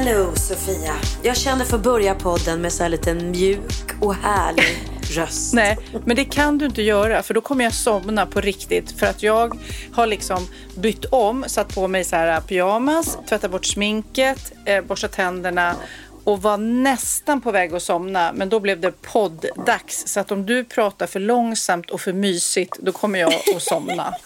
[0.00, 0.94] Hello Sofia.
[1.22, 4.64] Jag känner för att börja podden med så här liten mjuk och härlig
[5.02, 5.54] röst.
[5.54, 8.92] Nej, men det kan du inte göra för då kommer jag somna på riktigt.
[8.92, 9.58] För att jag
[9.92, 15.12] har liksom bytt om, satt på mig så här pyjamas, tvättat bort sminket, eh, borstat
[15.12, 15.76] tänderna
[16.24, 18.32] och var nästan på väg att somna.
[18.32, 20.06] Men då blev det podd-dags.
[20.06, 24.14] Så att om du pratar för långsamt och för mysigt, då kommer jag att somna.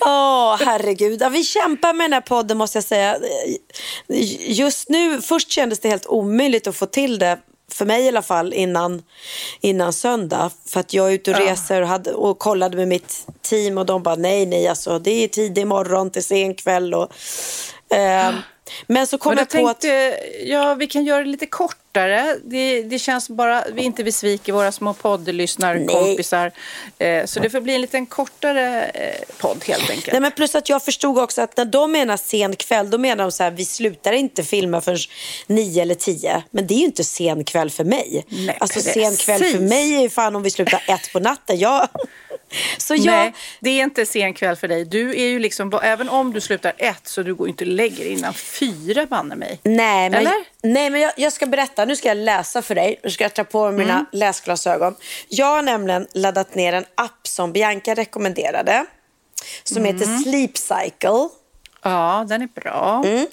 [0.00, 1.22] Åh, herregud.
[1.22, 3.16] Ja, vi kämpar med den här podden måste jag säga.
[4.38, 7.38] Just nu, först kändes det helt omöjligt att få till det
[7.72, 9.02] för mig i alla fall innan,
[9.60, 10.50] innan söndag.
[10.66, 13.86] För att jag är ute och reser och, hade, och kollade med mitt team och
[13.86, 16.94] de bara nej, nej, alltså det är tidig morgon till sen kväll.
[16.94, 17.12] Och,
[17.96, 18.34] eh,
[18.86, 19.80] men så kom Men jag jag på att...
[19.80, 22.36] tänkte, ja, vi kan göra det lite kortare.
[22.44, 26.52] Det, det känns bara, vi inte vi sviker våra små poddlyssnarkompisar.
[26.98, 30.12] Eh, så det får bli en liten kortare eh, podd helt enkelt.
[30.12, 33.24] Nej, men plus att jag förstod också att när de menar sen kväll, då menar
[33.24, 34.98] de så här, vi slutar inte filma förrän
[35.46, 36.42] nio eller tio.
[36.50, 38.24] Men det är ju inte sen kväll för mig.
[38.28, 38.92] Nej, alltså precis.
[38.92, 41.58] sen kväll för mig är ju fan om vi slutar ett på natten.
[41.58, 41.88] Jag...
[42.78, 43.06] Så jag...
[43.06, 44.84] Nej, det är inte sen kväll för dig.
[44.84, 48.06] Du är ju liksom, även om du slutar ett så du går inte och lägger
[48.06, 49.60] innan fyra banne mig.
[49.62, 50.32] Nej, men, Eller?
[50.62, 51.84] nej, men jag, jag ska berätta.
[51.84, 53.00] Nu ska jag läsa för dig.
[53.04, 54.06] Nu ska jag ta på mig mina Mm.
[54.12, 54.94] läsglasögon.
[55.28, 58.86] Jag har nämligen laddat ner en app som Bianca rekommenderade.
[59.64, 59.94] Som Mm.
[59.96, 61.28] heter Sleep Cycle.
[61.82, 63.02] Ja, den är bra.
[63.06, 63.26] Mm.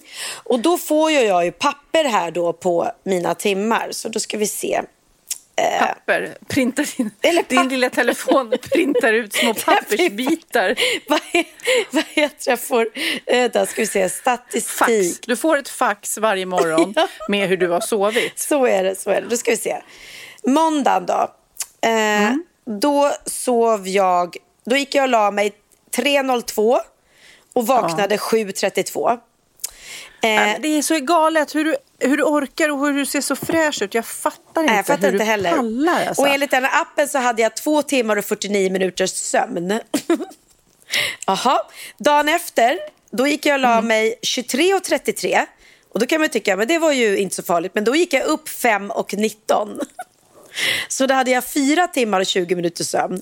[0.43, 3.87] Och då får jag ju papper här då på mina timmar.
[3.91, 4.81] Så då ska vi se.
[5.79, 6.37] Papper.
[6.47, 10.75] Printar din, Eller din papp- lilla telefon printar ut små pappersbitar.
[11.09, 11.45] vad, he-
[11.91, 12.87] vad heter jag får?
[13.25, 14.09] Vänta, ska vi se.
[14.09, 14.67] Statistik.
[14.71, 15.19] Fax.
[15.27, 17.07] Du får ett fax varje morgon Ja.
[17.27, 18.39] med hur du har sovit.
[18.39, 19.27] Så är det, så är det.
[19.27, 19.81] Då ska vi se.
[20.47, 21.31] Måndagen då.
[21.81, 21.91] Eh,
[22.27, 22.43] Mm.
[22.81, 25.51] Då sov jag, då gick jag och la mig
[25.95, 26.79] 3.02
[27.53, 29.19] och vaknade 7.32.
[30.23, 33.05] Nej, Eh, men Det är så galet hur du, hur du orkar och hur du
[33.05, 33.93] ser så fräsch ut.
[33.93, 35.51] Jag fattar inte jag fattar hur inte du heller.
[35.51, 36.05] pallar.
[36.07, 36.21] Alltså.
[36.21, 39.79] Och enligt den här appen så hade jag två timmar och 49 minuters sömn.
[41.27, 41.59] Jaha,
[41.97, 42.79] dagen efter,
[43.11, 45.45] då gick jag och la mig 23.33.
[45.93, 47.71] Och då kan man tycka, men det var ju inte så farligt.
[47.75, 49.79] Men då gick jag upp 5 och 19.
[50.87, 53.21] Så då hade jag fyra timmar och 20 minuters sömn.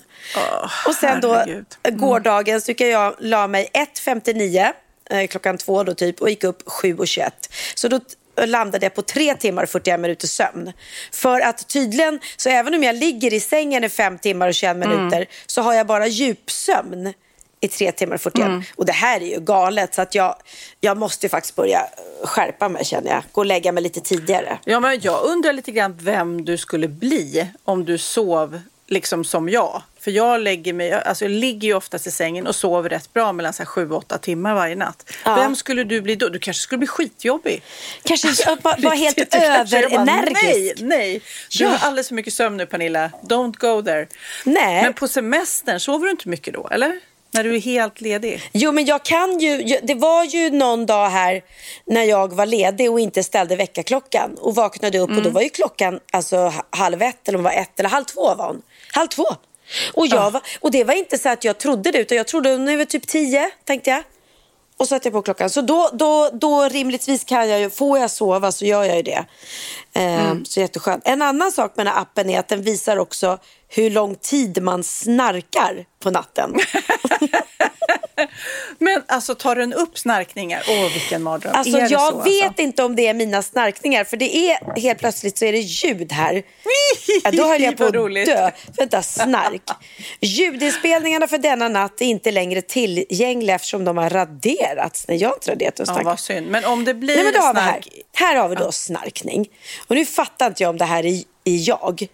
[0.86, 1.66] och sen då, herregud.
[1.90, 4.72] gårdagen, så gick jag la mig 1.59
[5.10, 7.30] eh, klockan två då typ och gick upp 7.21.
[7.74, 8.00] Så då
[8.46, 10.72] landade jag på tre timmar och 41 minuters sömn.
[11.12, 14.76] För att tydligen, så även om jag ligger i sängen i fem timmar och 21
[14.76, 17.12] minuter så har jag bara djupsömn
[17.60, 18.46] i tre timmar och 41.
[18.76, 20.34] Och det här är ju galet så att jag,
[20.80, 21.80] jag måste ju faktiskt börja
[22.24, 23.22] skärpa mig känner jag.
[23.32, 24.58] Gå och lägga mig lite tidigare.
[24.64, 29.48] Ja, men jag undrar lite grann vem du skulle bli om du sov liksom som
[29.48, 29.82] jag.
[30.00, 33.32] För jag lägger mig, alltså jag ligger ju oftast i sängen och sover rätt bra
[33.32, 35.10] mellan 7-8 timmar varje natt.
[35.24, 35.34] Ja.
[35.34, 36.28] Vem skulle du bli då?
[36.28, 37.62] Du kanske skulle bli skitjobbig.
[38.02, 40.36] Kanske bara, bara helt överenergisk.
[40.36, 41.20] Nej, nej.
[41.58, 41.70] Du Ja.
[41.70, 43.10] har alldeles för mycket sömn nu Pernilla.
[43.22, 44.06] Don't go there.
[44.44, 44.82] Nej.
[44.82, 46.68] Men på semestern, sover du inte mycket då?
[46.70, 47.00] Eller?
[47.32, 48.50] När du är helt ledig?
[48.52, 49.78] Jo, men jag kan ju.
[49.82, 51.42] Det var ju någon dag här
[51.86, 55.48] när jag var ledig och inte ställde väckarklockan och vaknade upp och då var ju
[55.48, 58.62] klockan alltså ha- halv ett eller var ett eller halv två var hon.
[58.92, 59.26] Halv två.
[59.94, 62.58] Och, jag var, och det var inte så att jag trodde det utan jag trodde
[62.58, 64.02] nu är typ tio tänkte jag.
[64.76, 65.50] Och så satte jag på klockan.
[65.50, 69.02] Så då, då, då rimligtvis kan jag ju, får jag sova så gör jag ju
[69.02, 69.24] det.
[69.92, 71.02] Eh, Så jätteskönt.
[71.06, 73.38] En annan sak med den här appen är att den visar också
[73.70, 76.54] hur lång tid man snarkar på natten.
[78.78, 80.62] Men alltså tar den upp snarkningar?
[80.68, 81.52] Åh, vilken mardröm.
[81.54, 82.62] Alltså, jag så, vet alltså?
[82.62, 86.12] inte om det är mina snarkningar, för det är helt plötsligt så är det ljud
[86.12, 86.42] här.
[87.24, 88.50] Ja, då höll jag på att dö.
[88.76, 89.62] Vänta, snark.
[90.20, 95.04] Ljudinspelningarna för denna natt är inte längre tillgängliga eftersom de har raderats.
[95.08, 95.84] Nej, jag har inte raderat dem.
[95.88, 96.04] Ja, snark.
[96.04, 96.46] vad synd.
[96.46, 97.72] Men om det blir Nej, men då har vi här.
[97.72, 97.88] snark...
[98.12, 99.48] här har vi då snarkning.
[99.86, 102.08] Och nu fattar inte jag om det här är, är jag.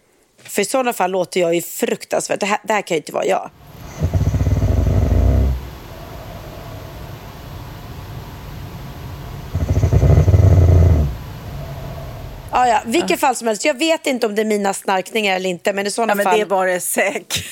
[0.49, 2.41] För i sådana fall låter jag ju fruktansvärt.
[2.41, 3.51] Det här, det här kan ju inte vara jag.
[12.56, 12.81] Ja, ja.
[12.85, 13.64] Vilket fall som helst.
[13.64, 15.73] Jag vet inte om det är mina snarkningar eller inte.
[15.73, 17.44] Men i sådana Ja, men fall det var det säkert.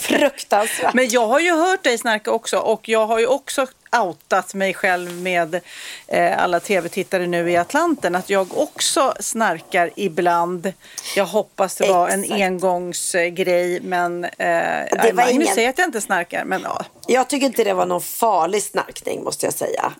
[0.00, 0.94] fruktansvärt.
[0.94, 3.66] Men jag har ju hört dig snarka också och jag har ju också
[3.96, 5.60] outat mig själv med
[6.08, 10.72] eh, alla tv-tittare nu i Atlanten att jag också snarkar ibland.
[11.16, 12.40] Jag hoppas det var en Exakt.
[12.42, 16.84] engångsgrej men eh, var Magnus ingen- säger att jag inte snarkar men ja.
[17.06, 19.92] Jag tycker inte det var någon farlig snarkning måste jag säga.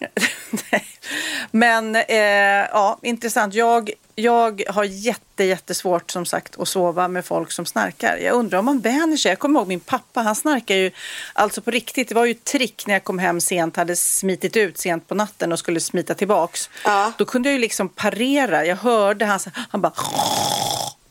[1.51, 2.17] Men eh,
[2.73, 3.55] ja, intressant.
[3.55, 3.91] Jag,
[4.21, 8.17] jag har jätte, jättesvårt som sagt att sova med folk som snarkar.
[8.17, 9.29] Jag undrar om man vänjer sig.
[9.29, 10.91] Jag kommer ihåg min pappa, han snarkar ju
[11.33, 12.09] alltså på riktigt.
[12.09, 15.15] Det var ju ett trick när jag kom hem sent, hade smitit ut sent på
[15.15, 16.71] natten och skulle smita tillbaks.
[16.85, 17.13] Ja.
[17.19, 18.67] Då kunde jag ju liksom parera.
[18.67, 19.41] Jag hörde han,
[19.71, 19.93] han bara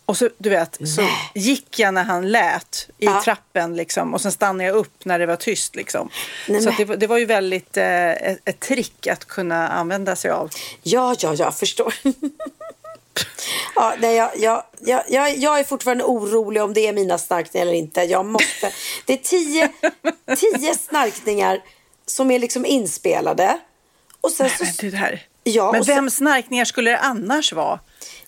[0.06, 3.22] och så, du vet, så gick jag när han lät i Ja.
[3.26, 5.76] trappen liksom, och sen stannade jag upp när det var tyst.
[5.76, 6.10] Liksom.
[6.48, 10.16] Nej, så det, var- det var ju väldigt eh, ett, ett trick att kunna använda
[10.16, 10.50] sig av.
[10.84, 11.94] Ja, ja, jag förstår.
[13.76, 14.64] ja, nej, jag, jag,
[15.08, 18.02] jag, jag, är fortfarande orolig om det är mina snarkningar eller inte.
[18.02, 18.72] Jag måste.
[19.06, 19.70] Det är tio,
[20.38, 21.62] tio snarkningar
[22.06, 23.60] som är liksom inspelade.
[24.22, 24.86] Och sen så...
[24.86, 25.26] Men, här.
[25.44, 27.80] Ja, men vems snarkningar skulle det annars vara?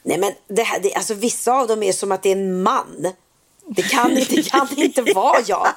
[0.04, 2.64] Nej, men det här, det, alltså, vissa av dem är som att det är en
[2.64, 3.14] man.
[3.76, 5.68] Det kan, det kan inte vara jag.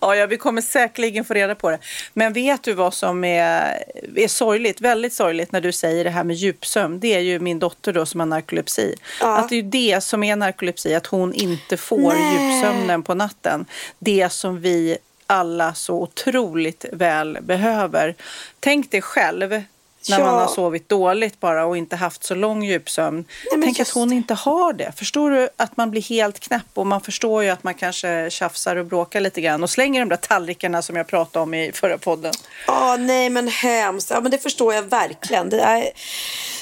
[0.00, 1.78] Ja, ja, vi kommer säkerligen få reda på det.
[2.12, 3.84] Men vet du vad som är,
[4.16, 7.00] är sorgligt, väldigt sorgligt när du säger det här med djupsömn?
[7.00, 8.94] Det är ju min dotter då som har narkolepsi.
[9.20, 9.38] Ja.
[9.38, 12.32] Att det är ju det som är narkolepsi, att hon inte får Nej.
[12.32, 13.66] djupsömnen på natten.
[13.98, 18.14] Det som vi alla så otroligt väl behöver.
[18.60, 19.62] Tänk dig själv
[20.08, 20.24] när Ja.
[20.24, 23.24] man har sovit dåligt bara och inte haft så lång djupsömn.
[23.52, 24.92] men Tänk just att hon inte har det.
[24.96, 28.76] Förstår du att man blir helt knäpp och man förstår ju att man kanske tjafsar
[28.76, 31.98] och bråkar lite grann och slänger de där tallrikarna som jag pratade om i förra
[31.98, 32.32] podden.
[32.66, 34.10] Ja, nej men hemskt.
[34.10, 35.52] Ja, men det förstår jag verkligen.
[35.52, 35.84] Är...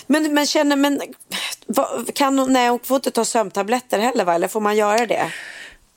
[0.07, 1.01] Men, men känner, men
[2.15, 4.35] kan hon, nej hon får inte ta sömntabletter heller va?
[4.35, 5.33] Eller får man göra det?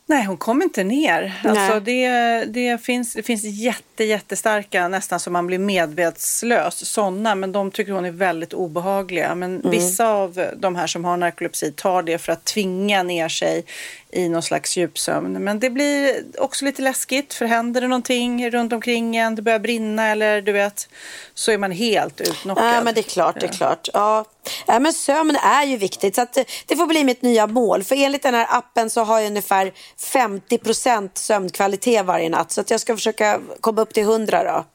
[0.08, 1.34] Nej, hon kom inte ner.
[1.44, 2.10] Alltså, det,
[2.46, 7.92] det, finns, det finns jätte, jättestarka, nästan som man blir medvetslös, sådana, men de tycker
[7.92, 9.36] hon är väldigt obehagliga.
[9.36, 9.72] Men Mm.
[9.72, 13.66] vissa av de här som har narkolepsi tar det för att tvinga ner sig
[14.16, 15.44] i någon slags djupsömn.
[15.44, 19.60] Men det blir också lite läskigt, för händer det någonting runt omkring en, det börjar
[19.60, 20.90] brinna eller du vet,
[21.34, 22.76] så är man helt utnockad.
[22.76, 23.90] Ja, men det är klart, det är klart.
[23.94, 24.26] Ja.
[24.68, 26.16] Ja, men sömn är ju viktigt.
[26.16, 27.84] Så att det, det får bli mitt nya mål.
[27.84, 32.52] För enligt den här appen så har jag ungefär 50% sömnkvalitet varje natt.
[32.52, 34.66] Så att jag ska försöka komma upp till 100 då.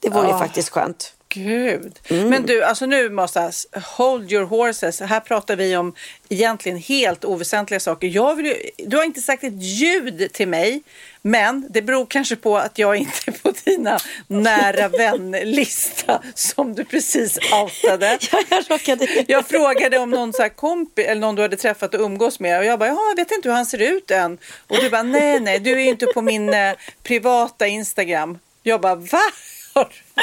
[0.00, 0.38] Det vore ju Ja.
[0.38, 1.12] faktiskt skönt.
[1.34, 1.98] Gud.
[2.08, 2.28] Mm.
[2.28, 3.82] Men du, alltså nu måste jag...
[3.82, 5.00] Hold your horses.
[5.00, 5.94] Här pratar vi om
[6.28, 8.08] egentligen helt oväsentliga saker.
[8.08, 10.82] Jag vill ju, du har inte sagt ett ljud till mig.
[11.22, 16.84] Men det beror kanske på att jag inte är på dina nära vän-lista som du
[16.84, 18.18] precis outade.
[18.32, 19.24] Ja, jag råkade...
[19.28, 22.64] Jag frågade om någon så kompis eller någon du hade träffat och umgås med och
[22.64, 24.38] jag bara, ja, jag vet inte hur han ser ut än.
[24.68, 28.38] Och du bara, nej, nej, du är ju inte på min eh, privata Instagram.
[28.62, 29.20] Jag bara, va?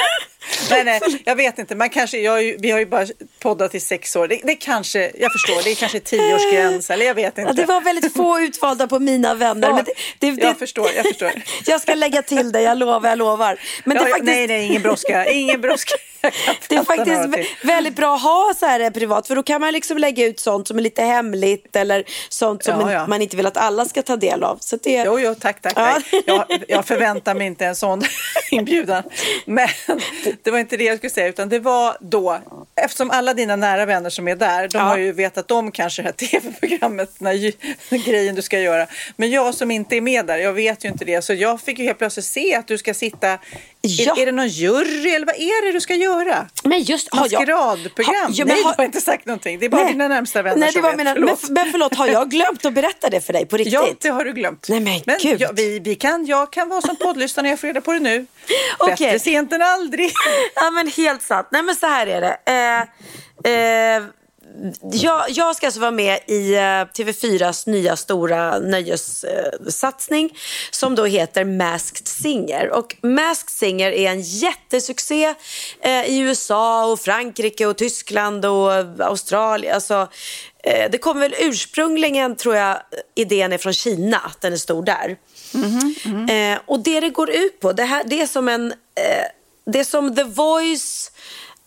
[0.70, 1.74] Nej, nej, jag vet inte.
[1.74, 3.06] Man kanske, ju- vi har ju bara
[3.40, 4.28] poddat i sex år.
[4.28, 7.50] Det, det kanske, jag förstår, det är kanske tioårsgräns eller jag vet inte.
[7.50, 9.68] Ja, det var väldigt få utvalda på mina vänner.
[9.68, 11.32] Ja, men det, det, det, jag förstår, jag förstår.
[11.66, 13.60] Jag ska lägga till det, jag lovar, jag lovar.
[13.84, 15.26] Men det Ja, är ja, faktiskt, Nej, nej, ingen brådska.
[15.26, 15.94] Ingen brådska.
[16.68, 19.26] Det är faktiskt väldigt bra att ha så här privat.
[19.26, 21.76] För då kan man liksom lägga ut sånt som är lite hemligt.
[21.76, 23.06] Eller sånt som Ja, ja.
[23.06, 24.56] man inte vill att alla ska ta del av.
[24.60, 25.72] Så det, Jo, jo, tack, tack.
[25.76, 26.00] Ja.
[26.26, 28.02] Jag, jag förväntar mig inte en sån
[28.50, 29.02] inbjudan.
[29.44, 29.68] Men
[30.42, 32.38] det var inte det jag skulle säga, utan det var då,
[32.84, 34.84] eftersom alla dina nära vänner som är där, de Ja.
[34.84, 37.52] har ju vetat om kanske det här tv-programmet, den här
[38.06, 38.86] grejen du ska göra.
[39.16, 41.78] Men jag som inte är med där, jag vet ju inte det, så jag fick
[41.78, 43.38] ju helt plötsligt se att du ska sitta,
[43.80, 44.14] Ja.
[44.16, 46.46] är, är det någon jury eller vad är det du ska göra?
[46.64, 48.14] Men just har jag- Maskeradprogram?
[48.14, 49.58] har- ja, men Nej, har- du har inte sagt någonting.
[49.58, 49.92] Det är bara Nej.
[49.92, 50.98] dina närmsta vänner Nej, det som var vet.
[50.98, 51.42] mina, Förlåt.
[51.42, 53.72] Men, men förlåt, har jag glömt att berätta det för dig på riktigt?
[53.74, 54.66] Ja, det har du glömt.
[54.68, 55.40] Nej, men gud.
[55.40, 58.00] ja, vi, vi kan, jag kan vara som poddlyssnare när jag får reda på det
[58.00, 58.26] nu.
[58.78, 58.94] Okej.
[59.06, 60.12] Bättre sent än aldrig.
[60.54, 61.48] Ja men helt sant.
[61.52, 62.36] Nej men så här är det.
[63.44, 64.02] Eh, eh,
[64.92, 70.38] jag, jag ska alltså vara med i eh, TV4s nya stora nöjessatsning
[70.70, 72.70] som då heter Masked Singer.
[72.70, 75.34] Och Masked Singer är en jättesuccé
[75.80, 79.74] eh, i USA och Frankrike och Tyskland och Australien.
[79.74, 80.08] Alltså,
[80.64, 82.76] eh, det kommer väl ursprungligen, tror jag,
[83.14, 85.16] idén är från Kina, att den är stor där.
[86.28, 88.72] Eh, och det det går ut på, det, här, det är som en...
[88.72, 89.26] Eh,
[89.70, 91.10] det är som The Voice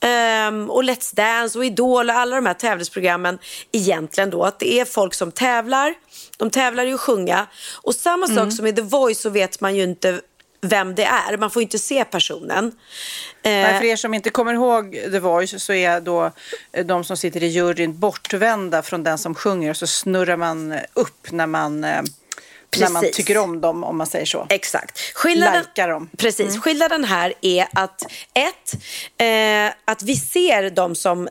[0.02, 3.40] ehm, och Let's Dance och Idol och alla de här tävlingsprogrammen
[3.72, 4.44] egentligen då.
[4.44, 5.94] Att det är folk som tävlar.
[6.38, 7.48] De tävlar ju att sjunga.
[7.82, 10.22] Och samma sak som i The Voice så vet man ju inte
[10.62, 11.38] vem det är.
[11.38, 12.66] Man får inte se personen.
[13.44, 16.32] Eh, Nej, för er som inte kommer ihåg The Voice så är då
[16.72, 21.32] eh, de som sitter i juryn bortvända från den som sjunger så snurrar man upp
[21.32, 21.84] när man,
[22.76, 23.16] eh, när man Precis.
[23.16, 24.48] tycker om dem om man säger så.
[24.50, 25.00] Exakt.
[25.16, 26.10] Skillnaden, Likar dem.
[26.18, 26.60] Precis.
[26.60, 28.02] Skillnaden här är att
[28.34, 28.74] ett,
[29.18, 31.30] eh, att vi ser de som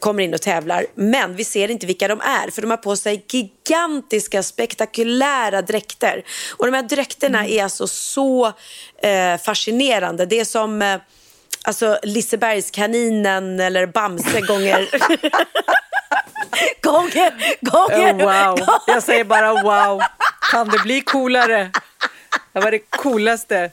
[0.00, 2.50] kommer in och tävlar, men vi ser inte vilka de är.
[2.50, 6.24] För de har på sig gigantiska, spektakulära dräkter.
[6.56, 8.46] Och de här dräkterna är alltså så
[9.02, 10.26] eh, fascinerande.
[10.26, 11.00] Det är som eh,
[11.62, 14.88] alltså Lisebergskaninen eller Bamse gånger...
[16.82, 20.00] gånger, gånger, Oh, wow, jag säger bara wow.
[20.50, 21.70] Kan det bli coolare?
[22.52, 23.70] Det var det coolaste.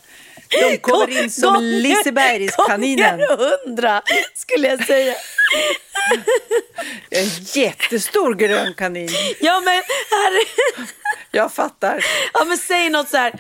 [0.50, 3.20] De kommer in som Lisebergskaninen.
[3.20, 4.02] Gånger hundra
[4.36, 5.14] skulle jag säga.
[7.10, 9.10] En jättestor grön kanin.
[9.40, 9.74] Ja men,
[10.12, 10.46] herre,
[11.32, 12.06] Jag fattar.
[12.34, 13.34] ja, men säg något så här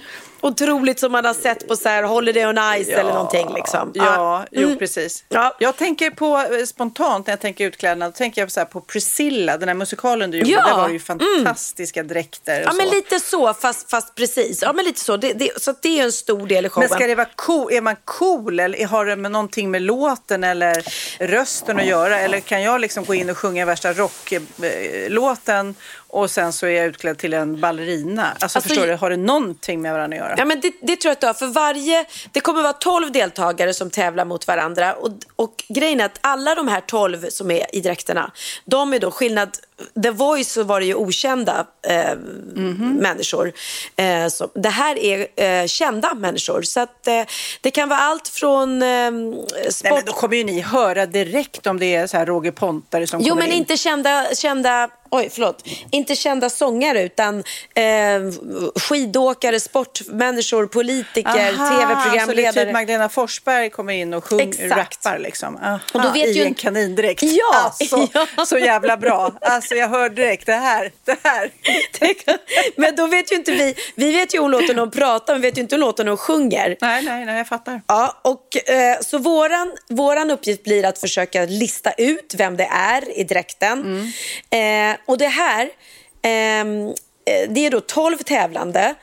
[0.47, 3.53] otroligt som man har sett på så här Holiday on Ice eller någonting.
[3.55, 3.91] Liksom.
[3.95, 4.77] Ja, jo Mm.
[4.77, 5.23] precis.
[5.29, 5.55] Ja.
[5.59, 8.81] Jag tänker på eh, spontant när jag tänker utklädnad, då tänker jag så här på
[8.81, 10.51] Priscilla, den här musikalen du gjorde.
[10.51, 10.59] Ja.
[10.59, 10.69] Mm.
[10.69, 12.93] Där var det ju fantastiska dräkter och Ja, men så.
[12.95, 14.61] lite så, fast, fast precis.
[14.61, 15.17] Ja, men lite så.
[15.17, 16.87] Det, det, så det är en stor del i showen.
[16.89, 17.71] Men ska det vara cool?
[17.73, 20.83] Är man cool eller har det med någonting med låten eller
[21.19, 22.19] rösten att göra?
[22.19, 25.75] Eller kan jag liksom gå in och sjunga värsta rocklåten
[26.15, 28.25] och sen så är jag utklädd till en ballerina?
[28.31, 30.35] Alltså, Alltså, förstår du, har det någonting med varandra att göra?
[30.37, 31.33] Ja, men det, det tror jag att det har.
[31.33, 34.93] För varje, det kommer vara 12 deltagare som tävlar mot varandra.
[34.93, 38.31] Och, och grejen är att alla de här 12 som är i dräkterna,
[38.65, 39.57] de är då skillnad.
[40.03, 42.15] The Voice så var det ju okända eh,
[42.79, 43.53] människor.
[43.95, 45.27] Eh, så, det här är
[45.61, 46.61] eh, kända människor.
[46.61, 47.21] Så att, eh,
[47.61, 49.11] det kan vara allt från eh,
[49.69, 49.83] sport...
[49.83, 53.07] Nej, men då kommer ju ni höra direkt om det är så här Roger Pontare
[53.07, 53.57] som Jo, kommer men in.
[53.57, 57.39] inte kända, kända, oj, förlåt, inte kända sångare utan
[57.73, 57.83] eh,
[58.75, 62.65] skidåkare, sportmänniskor, politiker, Aha, Så det är tv-programledare.
[62.65, 65.05] typ Magdalena Forsberg kommer in och sjung, Exakt.
[65.05, 65.57] rappar liksom.
[65.63, 67.23] Aha, Och då vet I ju en- kanindräkt.
[67.23, 68.45] Ja, Alltså, ja.
[68.45, 69.31] Så jävla bra.
[69.41, 70.91] Alltså jag hör direkt det här.
[71.05, 71.51] Det här.
[72.81, 75.33] Men då vet ju inte vi, vi vet ju hur hon låter när hon pratar,
[75.33, 76.77] men vet ju inte hon låter när hon sjunger.
[76.81, 77.81] Nej, nej, nej, jag fattar.
[77.87, 83.19] Ja, och, eh, så våran, våran uppgift blir att försöka lista ut vem det är
[83.19, 84.11] i dräkten.
[84.49, 85.69] Eh, och det här,
[86.21, 86.87] ehm,
[87.25, 88.95] eh, det är då 12 tävlande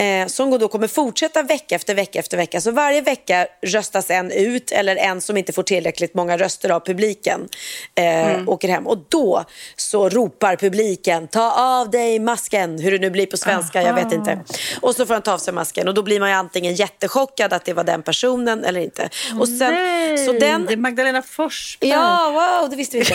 [0.00, 2.60] eh, som då kommer fortsätta vecka efter vecka efter vecka.
[2.60, 6.80] Så varje vecka röstas en ut eller en som inte får tillräckligt många röster av
[6.80, 7.48] publiken
[7.94, 8.86] eh, åker hem.
[8.86, 9.44] Och då
[9.76, 14.12] så ropar publiken ta av dig masken, hur det nu blir på svenska, jag vet
[14.12, 14.40] inte.
[14.80, 17.52] Och så får han ta av sig masken och då blir man ju antingen jättechockad
[17.52, 19.08] att det var den personen eller inte.
[19.40, 21.90] Och sen, så den, Det är Magdalena Forsberg.
[21.90, 22.30] Ja,
[22.60, 23.14] wow, det visste vi inte.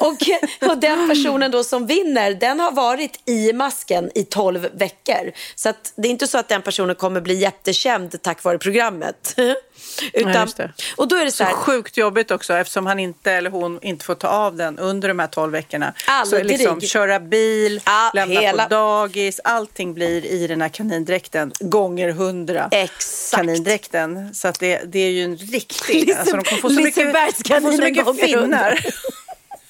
[0.00, 0.16] Och,
[0.70, 5.32] och den personen då som vinner, den har varit i masken i 12 veckor.
[5.54, 9.34] Så att det är inte så att den personen kommer bli jättekänd tack vare programmet.
[10.12, 10.68] Utan, Nej.
[10.96, 13.78] Och då är det så Så här, sjukt jobbigt också eftersom han inte eller hon
[13.82, 15.94] inte får ta av den under de här 12 veckorna.
[16.06, 16.42] Aldrig.
[16.42, 21.52] Så liksom köra bil, Ja, lämna hela- på dagis, allting blir i den här kanindräkten
[21.60, 22.68] gånger hundra.
[22.70, 23.40] Exakt.
[23.40, 24.34] Kanindräkten.
[24.34, 25.94] Så att det, det är ju en riktig...
[26.08, 27.16] Lise- alltså de kommer få så mycket,
[27.62, 28.78] få så mycket finnar.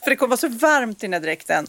[0.07, 1.67] För det kommer vara så varmt i den här dräkten.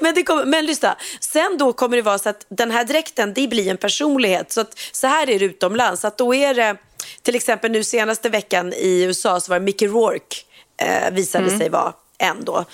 [0.00, 3.34] Men, det kommer, men lyssna, sen då kommer det vara så att den här dräkten
[3.34, 4.52] det blir en personlighet.
[4.52, 6.04] Så, att, så här är det utomlands.
[6.04, 6.76] Att då är det,
[7.22, 10.36] till exempel nu senaste veckan i USA så var det Mickey Rourke
[10.82, 12.64] eh, visade sig vara en då,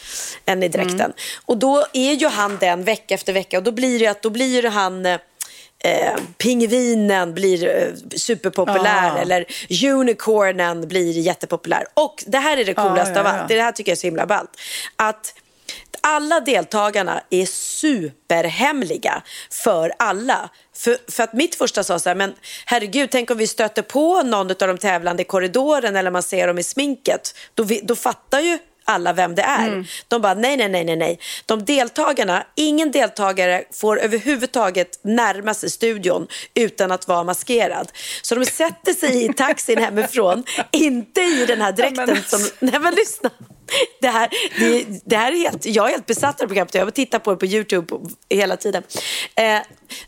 [0.45, 1.13] en i dräkten.
[1.47, 4.31] Och då är ju han den vecka efter vecka och då blir det att då
[4.31, 5.21] blir han eh,
[5.85, 9.19] Eh, pingvinen blir eh, superpopulär Ah.
[9.19, 9.45] eller
[9.85, 11.85] unicornen blir jättepopulär.
[11.95, 13.33] Och det här är det coolaste ja, av ja.
[13.33, 13.49] allt.
[13.49, 14.51] Det här tycker jag är så himla ballt.
[14.97, 15.35] Att
[16.01, 20.51] alla deltagarna är superhemliga för alla.
[20.77, 22.35] För, för att mitt första sa så här, men
[22.67, 26.47] herregud, tänk om vi stöter på någon av de tävlande i korridoren eller man ser
[26.47, 27.35] dem i sminket.
[27.55, 28.59] Då, vi, då fattar ju
[28.89, 29.87] alla vem det är.
[30.09, 31.19] De bara, nej, nej, nej, nej, nej.
[31.47, 37.93] De deltagarna, ingen deltagare får överhuvudtaget närma sig studion utan att vara maskerad.
[38.23, 42.41] Så de sätter sig i taxin hemifrån, inte i den här dräkten som...
[42.59, 43.31] Nej, men lyssna.
[44.01, 46.75] Det här, det, det här är helt, jag är helt besatt av det programmet.
[46.75, 47.97] Jag tittar på det på YouTube
[48.29, 48.83] hela tiden.
[49.35, 49.61] Eh,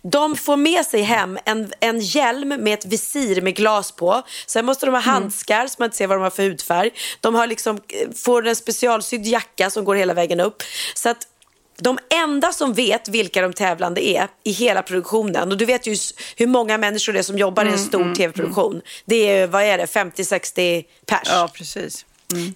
[0.02, 4.23] de får med sig hem en, en hjälm med ett visir med glas på.
[4.47, 6.90] Sen måste de ha handskar så man inte ser vad de har för hudfärg.
[7.21, 10.62] De har liksom, eh, får en specialsydd jacka som går hela vägen upp.
[10.95, 11.26] Så att
[11.83, 15.97] de enda som vet vilka de tävlande är i hela produktionen, och du vet ju
[16.37, 18.83] hur många människor det är som jobbar i en stor tv-produktion.
[19.05, 21.21] Det är, vad är det, 50-60 pers.
[21.25, 22.07] Ja, precis.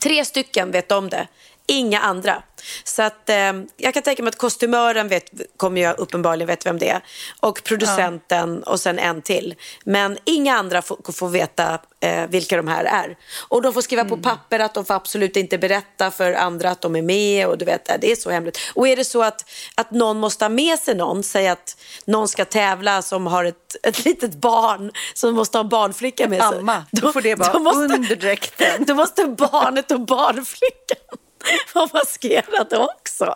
[0.00, 1.26] Tre stycken vet om det,
[1.66, 2.42] inga andra.
[2.84, 6.78] Så att, eh, jag kan tänka mig att kostymören vet, kommer jag uppenbarligen vet vem
[6.78, 7.04] det är.
[7.40, 9.54] Och producenten och sen en till.
[9.84, 13.16] Men inga andra får, får veta eh, vilka de här är.
[13.48, 16.80] Och de får skriva på papper att de får absolut inte berätta för andra att
[16.80, 17.46] de är med.
[17.46, 18.58] Och du vet, det är så hemligt.
[18.74, 22.28] Och är det så att, att någon måste ha med sig någon, säg att någon
[22.28, 26.58] ska tävla som har ett, ett litet barn som måste ha en barnflicka med sig.
[26.58, 28.84] Amma, då får det vara då måste, under dräkten.
[28.86, 31.18] Då måste barnet och barnflickan
[31.74, 33.34] var maskerade också.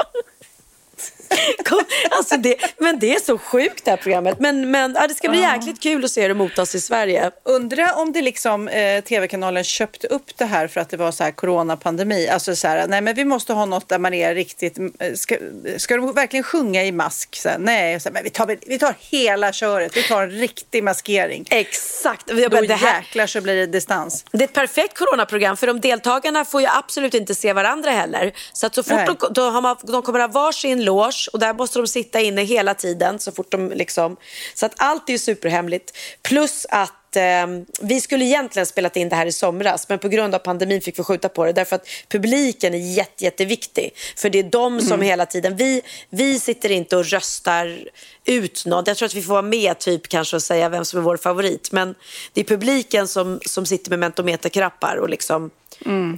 [1.65, 4.41] Kom, alltså det, men det är så sjukt det här programmet.
[4.41, 7.31] Men, men ja, det ska bli jäkligt kul att se det motas i Sverige.
[7.45, 11.25] Undra om det liksom eh, tv-kanalen köpte upp det här för att det var så
[11.25, 12.29] här coronapandemi.
[12.29, 15.37] Alltså så här, nej men vi måste ha något där man är riktigt, eh, ska,
[15.77, 17.37] ska de verkligen sjunga i mask?
[17.37, 20.31] Så här, nej, så här, men vi tar, vi tar hela köret, vi tar en
[20.31, 21.47] riktig maskering.
[21.51, 22.27] Exakt.
[22.27, 24.25] Då det, här, jäklar så blir det distans.
[24.33, 28.33] det är ett perfekt coronaprogram för de deltagarna får ju absolut inte se varandra heller.
[28.53, 31.55] Så att så fort de, då har man, de kommer ha varsin loge och där
[31.55, 34.17] måste de sitta inne hela tiden så fort de liksom...
[34.55, 35.97] Så att allt är superhemligt.
[36.23, 37.47] Plus att eh,
[37.81, 40.99] vi skulle egentligen spelat in det här i somras men på grund av pandemin fick
[40.99, 43.91] vi skjuta på det därför att publiken är jätte, jätteviktig.
[44.17, 45.57] För det är de som hela tiden...
[45.57, 47.89] Vi, vi sitter inte och röstar
[48.25, 48.85] ut någon.
[48.87, 51.17] Jag tror att vi får vara med typ kanske och säga vem som är vår
[51.17, 51.73] favorit.
[51.73, 51.95] Men
[52.33, 55.51] det är publiken som, som sitter med mentometerknappar och liksom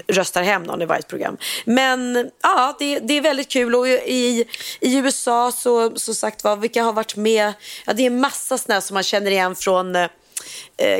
[0.08, 1.36] röstar hem någon i varje program.
[1.64, 3.74] Men ja, det, det är väldigt kul.
[3.74, 4.44] Och i,
[4.80, 7.52] i USA så, så sagt var, vilka har varit med?
[7.86, 10.08] Ja, det är massa sådana som man känner igen från eh,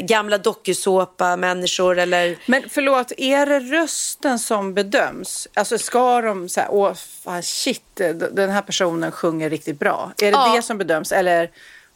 [0.02, 2.36] gamla dokusåpa-människor eller...
[2.46, 5.48] Men förlåt, är det rösten som bedöms?
[5.54, 7.82] Alltså ska de säga, åh fan, shit,
[8.32, 10.12] den här personen sjunger riktigt bra.
[10.22, 10.52] Är det Ja.
[10.56, 11.12] det som bedöms?
[11.12, 11.50] Eller,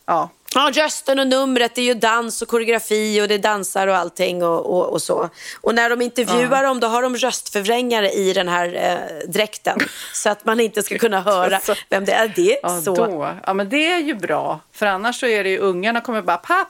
[0.06, 0.30] ja.
[0.54, 3.96] Ja, rösten och numret, det är ju dans och koreografi och det är dansar och
[3.96, 5.30] allting och, och, och så.
[5.60, 9.78] Och när de intervjuar dem då har de röstförvrängare i den här eh, dräkten
[10.12, 12.32] så att man inte ska kunna höra vem det är.
[12.36, 12.94] Det är Ja, så.
[12.94, 13.28] då.
[13.46, 14.60] ja, men det är ju bra.
[14.72, 16.68] För annars så är det ju ungarna kommer bara pappa,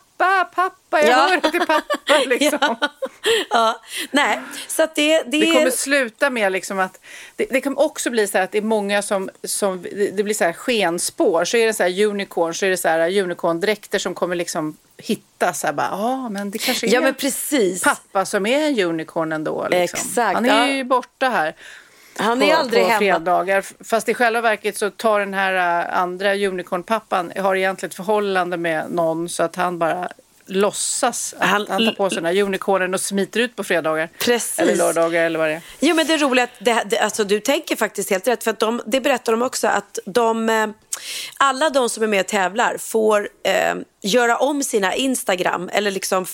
[0.55, 1.15] pappa, jag Ja.
[1.29, 2.19] hör att det är pappa.
[2.27, 2.59] Liksom.
[2.61, 2.79] Ja.
[3.51, 3.81] ja.
[4.11, 7.01] Nej, så det, det, Det kommer sluta med liksom att
[7.37, 9.83] det, det kommer också bli så här att det är många som, som
[10.17, 11.45] det blir så här skenspår.
[11.45, 14.77] Så är det så här unicorn, så är det så här unicorn-dräkter som kommer liksom
[14.97, 17.83] hitta så här bara, ja men det kanske är Ja, men precis.
[17.83, 19.69] pappa som är en unicorn ändå.
[19.71, 19.99] Liksom.
[20.01, 20.69] Exakt, Han är ja.
[20.69, 21.55] ju borta här.
[22.17, 22.99] Han är på, aldrig på hemma.
[22.99, 23.65] fredagar.
[23.85, 28.57] Fast i själva verket så tar den här äh, andra unicornpappan har egentligen ett förhållande
[28.57, 30.09] med någon så att han bara
[30.47, 34.09] låtsas att Han- han, tar på sig den här unicornen och smiter ut på fredagar.
[34.19, 34.59] Precis.
[34.59, 35.63] Eller lördagar eller vad det är.
[35.81, 38.45] Jo, men det är roligt att det, det, alltså, du tänker faktiskt helt rätt.
[38.45, 40.67] För att de, det berättar de också att de, eh,
[41.37, 45.71] alla de som är med och tävlar får eh, göra om sina Instagram.
[45.73, 46.27] Eller liksom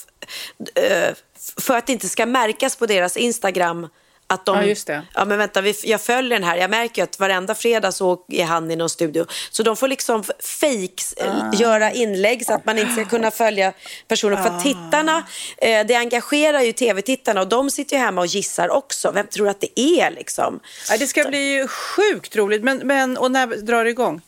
[0.75, 1.15] eh,
[1.61, 3.89] för att det inte ska märkas på deras Instagram
[4.31, 5.03] att de, Ja, just det.
[5.15, 6.57] Ja, men vänta, vi, jag följer den här.
[6.57, 9.27] Jag märker att varenda fredag så är han i någon studio.
[9.51, 10.25] Så de får liksom
[10.61, 11.55] fakes eh, Ah.
[11.55, 13.73] göra inlägg så att man inte ska kunna följa
[14.09, 14.43] personen.
[14.45, 15.23] För att tittarna,
[15.59, 19.11] eh, det engagerar ju tv-tittarna och de sitter ju hemma och gissar också.
[19.11, 20.61] Vem tror att det är liksom?
[20.91, 22.63] Ja, det ska bli ju sjukt roligt.
[22.63, 24.21] Men, men, och när drar det igång?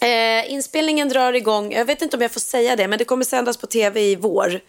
[0.00, 3.24] Eh, inspelningen drar igång, jag vet inte om jag får säga det, men det kommer
[3.24, 4.60] sändas på tv i vår.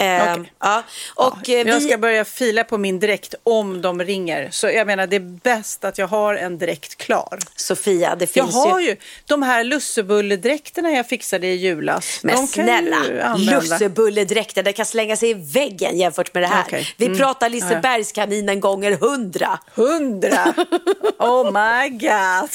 [0.00, 0.52] Eh, Okej.
[0.60, 0.82] ja.
[1.14, 4.48] Och, eh, Jag vi, ska börja fila på min dräkt om de ringer.
[4.52, 7.38] Så jag menar, det är bäst att jag har en dräkt klar.
[7.56, 8.86] Sofia, det Jag finns har ju...
[8.86, 12.20] ju de här lussebulledräkterna jag fixade i julas.
[12.22, 16.46] Men de jag ju snälla, lussebulledräkter, det kan slänga sig i väggen jämfört med det
[16.46, 16.64] här.
[16.66, 16.94] Okej.
[16.96, 17.18] Vi Mm.
[17.18, 17.68] pratar Ja, ja.
[17.68, 19.58] Lisebergskaninen gånger hundra.
[19.74, 20.54] Hundra!
[21.18, 22.50] Oh my god!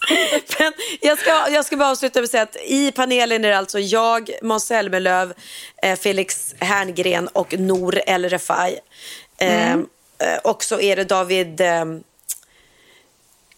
[0.58, 3.58] Men jag ska, jag ska bara avsluta med att säga att i panelen är det
[3.58, 5.34] alltså jag, Måns Zelmerlöw,
[5.82, 8.78] eh, Felix Herngren och Nour El Refai.
[9.38, 9.86] Mm.
[10.18, 11.84] eh, och så är det David eh,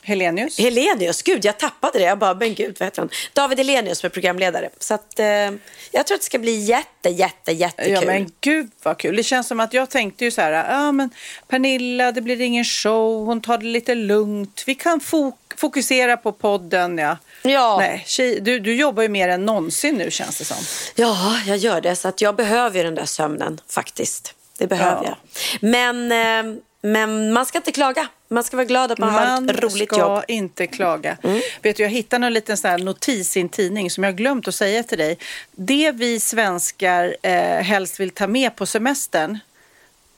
[0.02, 0.58] Helenius?
[0.58, 1.22] Helenius.
[1.22, 2.04] Gud, jag tappade det.
[2.04, 3.10] Jag bara, men gud, vad heter han?
[3.32, 4.70] David Helenius är programledare.
[4.78, 7.92] Så att, eh, jag tror att det ska bli jätte, jätte, jättekul.
[7.92, 9.16] Ja men gud vad kul.
[9.16, 11.10] Det känns som att jag tänkte ju så här, ja men
[11.48, 14.62] Pernilla det blir ingen show, hon tar det lite lugnt.
[14.66, 17.16] Vi kan fok- fokusera på podden ja.
[17.42, 17.76] Ja.
[17.78, 18.06] Nej,
[18.40, 20.56] du, du jobbar ju mer än någonsin nu känns det som.
[20.94, 21.96] Ja, jag gör det.
[21.96, 24.34] Så att jag behöver ju den där sömnen faktiskt.
[24.58, 25.16] Det behöver Ja.
[25.60, 25.70] jag.
[25.70, 28.08] Men, eh, men man ska inte klaga.
[28.30, 30.10] Man ska vara glad att man, har Man ett roligt ska jobb.
[30.10, 30.24] Mm.
[30.28, 31.16] inte klaga.
[31.62, 34.48] Vet du, jag hittade en liten sån notis i en tidning som jag har glömt
[34.48, 35.18] att säga till dig.
[35.52, 39.38] Det vi svenskar eh, helst vill ta med på semestern.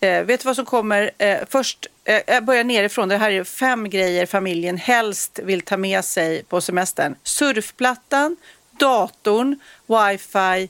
[0.01, 1.11] Eh, vet du vad som kommer?
[1.19, 3.09] Eh, först, eh, jag börjar nerifrån.
[3.09, 7.15] Det här är fem grejer familjen helst vill ta med sig på semestern.
[7.23, 8.37] Surfplattan,
[8.79, 10.69] datorn, wifi,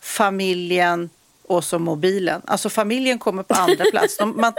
[0.00, 1.10] familjen
[1.54, 2.42] och så mobilen.
[2.46, 4.16] Alltså familjen kommer på andra plats.
[4.16, 4.52] De, man,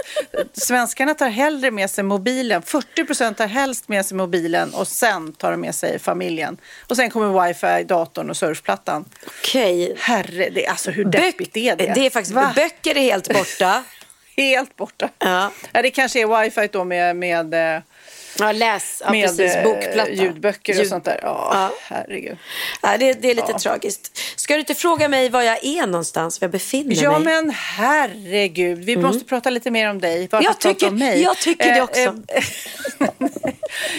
[0.54, 2.62] svenskarna tar hellre med sig mobilen.
[2.62, 6.58] 40 procent tar helst med sig mobilen och sen tar de med sig familjen.
[6.88, 9.06] Och sen kommer wifi, datorn och surfplattan.
[9.28, 9.96] Okej.
[10.00, 11.92] Herre, det, alltså hur deppigt är det?
[11.96, 12.52] Det är faktiskt, Va?
[12.56, 13.84] böcker är helt borta.
[14.38, 15.10] Helt borta.
[15.20, 15.52] Ja.
[15.72, 17.82] Ja, det kanske är wifi då med, med, eh,
[18.40, 19.02] Ja, läs.
[19.06, 19.56] Ja, med precis.
[19.56, 20.12] eh, Bokplatta.
[20.12, 21.20] ljudböcker och Ljud- sånt där.
[21.22, 21.72] Ja, Ja.
[21.96, 22.38] herregud.
[22.82, 23.60] Ja, det, det är lite Ja.
[23.60, 24.18] tragiskt.
[24.36, 27.34] Ska du inte fråga mig var jag är någonstans, var jag befinner Ja mig?
[27.34, 30.28] men herregud, vi måste prata lite mer om dig.
[30.32, 31.22] Varför Jag prata tycker- om mig?
[31.22, 32.16] jag tycker det också.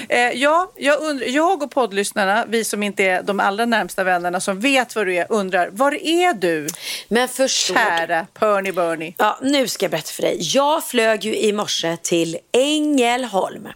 [0.08, 4.40] eh, ja, jag, undrar, jag och poddlyssnarna, vi som inte är de allra närmsta vännerna
[4.40, 6.66] som vet vad du är, undrar, var är du?
[7.08, 7.74] Men förstår?
[7.74, 9.14] Kära Perny Bernie.
[9.18, 10.36] Ja, nu ska jag berätta för dig.
[10.40, 13.68] Jag flög ju i morse till Ängelholm.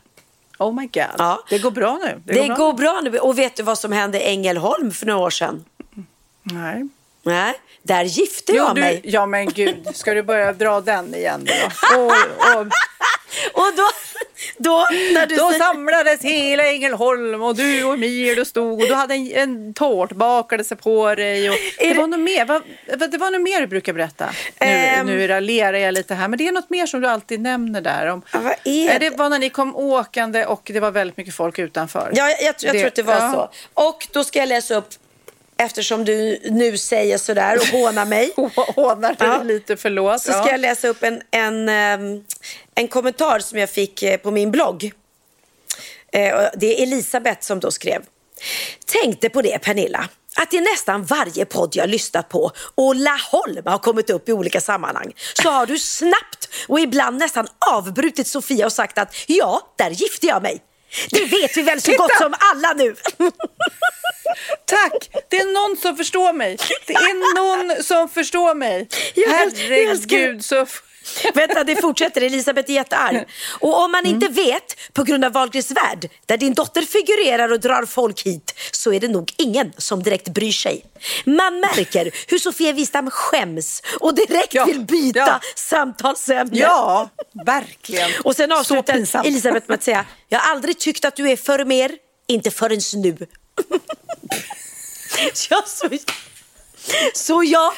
[0.58, 1.44] Oh my god, Ja.
[1.50, 2.22] det går bra nu.
[2.24, 3.00] Det, går, bra.
[3.04, 3.18] nu.
[3.18, 5.64] Och vet du vad som hände i Ängelholm för några år sedan?
[6.42, 6.88] Nej.
[7.22, 9.00] Nej, där gifte jag du, mig.
[9.04, 11.52] ja men gud, ska du börja dra den igen då?
[11.98, 12.66] Och, och,
[13.52, 13.88] Och då,
[14.58, 18.94] då när du Då samlades hela Ängelholm och du och Emil och stod och du
[18.94, 21.50] hade en, en tårtbakelse på dig.
[21.50, 22.62] Och det, det- var något mer, vad-
[23.10, 24.26] det var något mer du brukar berätta.
[24.60, 25.06] Nu, Ehm.
[25.06, 28.06] nu raljerar jag lite här, men det är något mer som du alltid nämner där.
[28.06, 29.16] Om, vad är Eh, det det?
[29.16, 32.10] var när ni kom åkande och det var väldigt mycket folk utanför.
[32.14, 33.32] Ja, jag, jag, jag Det- tror att det var ja.
[33.32, 33.50] så.
[33.88, 34.88] Och då ska jag läsa upp,
[35.58, 38.32] eftersom du nu säger sådär och hånar mig.
[38.56, 39.42] Hånar dig Ja.
[39.42, 40.20] lite, förlåt.
[40.20, 41.68] Så ska jag läsa upp en, en,
[42.74, 44.84] en kommentar som jag fick eh, på min blogg.
[46.12, 48.02] Eh, Det är Elisabeth som då skrev.
[48.86, 53.78] Tänkte på det Pernilla, att i nästan varje podd jag lyssnat på och Laholm har
[53.78, 58.72] kommit upp i olika sammanhang så har du snabbt och ibland nästan avbrutit Sofia och
[58.72, 60.62] sagt att ja, där gifte jag mig.
[61.10, 62.02] Det vet vi väl så Titta!
[62.02, 62.94] gott som alla nu.
[64.64, 65.10] Tack!
[65.28, 66.56] Det är någon som förstår mig.
[66.86, 68.88] Det är någon som förstår mig.
[69.26, 70.66] Herregud, så...
[71.34, 72.20] Vänta, det fortsätter.
[72.20, 73.24] Elisabeth är jättearg.
[73.60, 77.60] Och om man inte vet, på grund av Wahlgrens värld, där din dotter figurerar och
[77.60, 80.84] drar folk hit, så är det nog ingen som direkt bryr sig.
[81.24, 85.40] Man märker hur Sofia Wistam skäms och direkt Ja, vill byta ja.
[85.56, 86.58] samtalsämne.
[86.58, 87.10] Ja,
[87.46, 88.10] verkligen.
[88.24, 89.24] Och sen avslutar.
[89.24, 91.90] Elisabeth med att säga, jag har aldrig tyckt att du är för mer,
[92.26, 93.16] inte förrän nu.
[95.50, 95.88] ja, så,
[97.14, 97.74] så ja,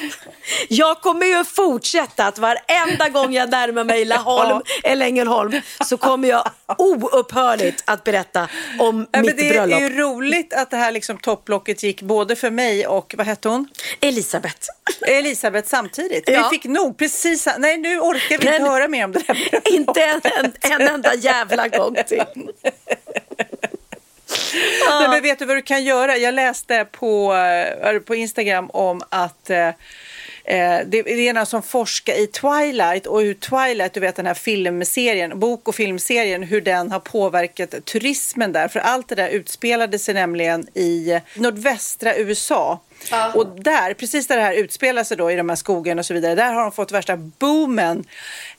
[0.69, 6.29] jag kommer ju fortsätta att varenda gång jag närmar mig Laholm eller Ängelholm så kommer
[6.29, 9.81] jag oupphörligt att berätta om Ja, mitt men det bröllop.
[9.81, 13.49] är ju roligt att det här liksom topplocket gick både för mig och, vad hette
[13.49, 13.69] hon?
[14.01, 14.69] Elisabeth.
[15.07, 16.25] Elisabeth samtidigt.
[16.27, 16.43] Ja.
[16.43, 19.73] Vi fick nog precis, nej nu orkar vi inte höra mer om det här bröllopet.
[19.73, 22.23] Inte en, en, en enda jävla gång till.
[24.91, 26.17] Nej, men vet du vad du kan göra?
[26.17, 29.69] Jag läste på, eh, på Instagram om att eh,
[30.45, 34.27] eh, det det är någon som forskar i Twilight och hur Twilight, du vet den
[34.27, 38.69] här filmserien, bok och filmserien, hur den har påverkat turismen där.
[38.69, 42.81] För allt det där utspelade sig nämligen i nordvästra USA.
[43.35, 46.15] Och där, precis där det här utspelar sig då i de här skogarna och så
[46.15, 48.05] vidare, där har de fått värsta boomen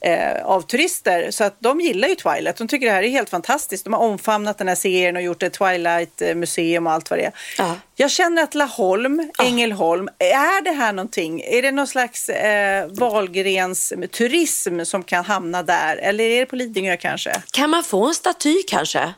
[0.00, 1.30] eh, av turister.
[1.30, 2.56] Så att de gillar ju Twilight.
[2.56, 3.84] De tycker det här är helt fantastiskt.
[3.84, 7.32] De har omfamnat den här serien och gjort ett Twilight-museum och allt vad det är.
[7.58, 7.76] Ja.
[7.96, 11.40] Jag känner att Laholm, Ängelholm, är det här någonting?
[11.40, 15.96] Är det någon slags eh, Wahlgrens turism som kan hamna där?
[15.96, 17.42] Eller är det på Lidingö kanske?
[17.52, 19.14] Kan man få en staty kanske?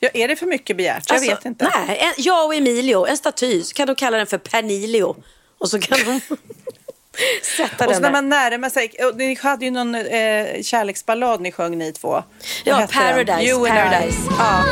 [0.00, 1.04] Ja, är det för mycket begärt?
[1.08, 1.70] Jag Alltså, vet inte.
[1.86, 5.16] Nej, en, jag och Emilio, en staty, så kan de kalla den för Pernilio.
[5.58, 6.20] Och så kan de
[7.56, 11.52] sätta Och så den när man närmar sig, ni hade ju någon eh, kärleksballad ni
[11.52, 12.22] sjöng ni två.
[12.64, 12.88] Ja, den?
[12.88, 13.42] Paradise.
[13.50, 13.68] You.
[13.68, 14.18] Paradise.
[14.38, 14.64] Ja.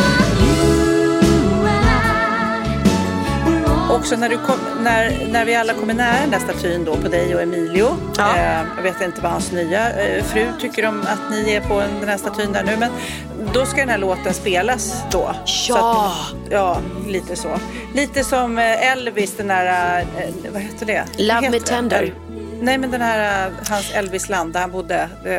[3.90, 7.08] Också när, du kom, när, när vi alla kommer nära den där statyn då på
[7.08, 7.96] dig och Emilio.
[8.18, 8.36] Ja.
[8.36, 11.80] Eh, jag vet inte vad hans nya eh, fru tycker om att ni är på
[12.00, 12.76] den här statyn där nu.
[12.76, 12.90] Men
[13.52, 15.34] då ska den här låten spelas då.
[15.44, 16.06] Så Ja.
[16.06, 17.48] att, ja, lite så.
[17.94, 21.04] Lite som eh, Elvis, den där, eh, vad heter det?
[21.18, 22.14] Love Vad Me heter Tender.
[22.60, 25.08] Nej, men den här, eh, hans Elvis-land där han bodde.
[25.24, 25.34] Eh,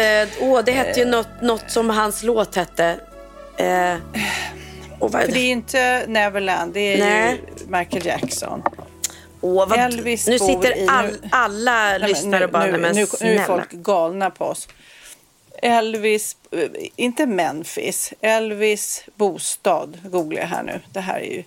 [0.00, 2.96] Eh, åh, det hette ju något, något som hans låt hette.
[4.98, 7.40] Och vad För det är inte Neverland, det är Nej.
[7.68, 8.62] Michael Jackson.
[9.40, 13.06] Åh, vad, Elvis nu sitter i- all, nu- alla lyssnare och bara, nu, men nu,
[13.20, 14.68] nu är folk galna på oss.
[15.62, 20.80] Elvis, eh, inte Memphis, Elvis bostad googlar jag här nu.
[20.92, 21.42] Det här är ju...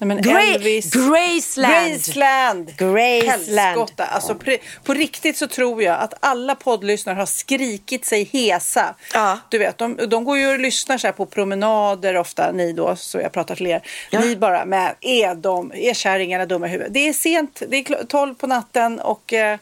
[0.00, 0.90] Nej, men Gra- Elvis...
[0.92, 1.86] Graceland.
[1.86, 2.76] Graceland!
[2.76, 3.58] Graceland.
[3.58, 4.04] Helskotta.
[4.04, 8.94] Alltså, på, på riktigt så tror jag att alla poddlyssnare har skrikit sig hesa.
[9.14, 9.38] Ja.
[9.48, 13.18] Du vet, de, de går ju och lyssnar så på promenader ofta, ni då, så
[13.18, 13.82] jag pratar till er.
[14.10, 14.20] Ja.
[14.20, 16.94] Ni bara, men är de, är kärringarna dumma i huvudet?
[16.94, 19.58] Det är sent, det är 12 på natten och eh,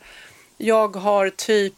[0.57, 1.75] jag har typ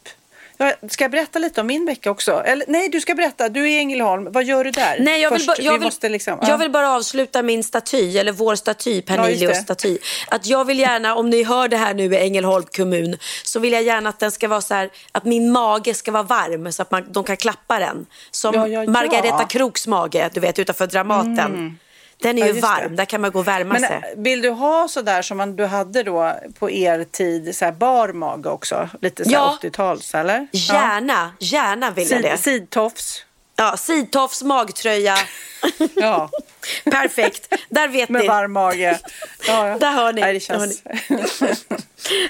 [0.89, 2.43] ska jag berätta lite om min vecka också?
[2.45, 3.49] Eller, nej, du ska berätta.
[3.49, 4.33] Du är i Ängelholm.
[4.33, 4.97] Vad gör du där?
[5.01, 6.57] Nej, jag vill, bara, jag, vi måste liksom, jag ja.
[6.57, 9.63] vill bara avsluta min staty, eller vår staty, Ja, Pernilios det.
[9.63, 9.99] staty.
[10.29, 13.73] Att jag vill gärna, om ni hör det här nu i Ängelholm kommun, så vill
[13.73, 16.83] jag gärna att den ska vara så här, att min mage ska vara varm så
[16.83, 18.07] att man, de kan klappa den.
[18.31, 18.91] Som Ja, ja, ja.
[18.91, 21.79] Margareta Kroks mage, du vet utanför Dramaten.
[22.23, 22.69] Den är Ja, ju just det.
[22.83, 23.97] varm, där kan man gå och värma Men sig.
[23.97, 27.65] äh, vill du ha så där som man, du hade då på er tid, så
[27.65, 28.89] här bar mage också?
[29.01, 29.59] Lite så Ja.
[29.63, 30.47] 80-tals eller?
[30.53, 32.39] Gärna, gärna vill jag det.
[32.39, 33.25] sidtofs.
[33.57, 35.17] Ja, sidtofs, magtröja.
[35.95, 36.31] Ja,
[36.85, 38.29] Perfekt, där vet med ni.
[38.29, 38.99] varm mage.
[39.47, 39.79] Ja, ja.
[39.79, 40.21] Där hör ni.
[40.21, 40.83] Nej, det känns...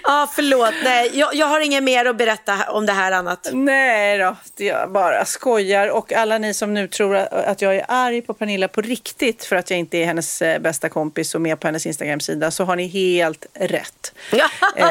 [0.03, 0.75] Ja, förlåt.
[0.85, 3.49] Nej, jag, jag har inget mer att berätta om det här annat.
[3.53, 5.89] Nej då, jag bara skojar.
[5.89, 9.57] Och alla ni som nu tror att jag är arg på Pernilla på riktigt för
[9.57, 12.77] att jag inte är hennes eh, bästa kompis och med på hennes Instagram-sida så har
[12.77, 14.13] ni helt rätt.
[14.77, 14.87] Eh,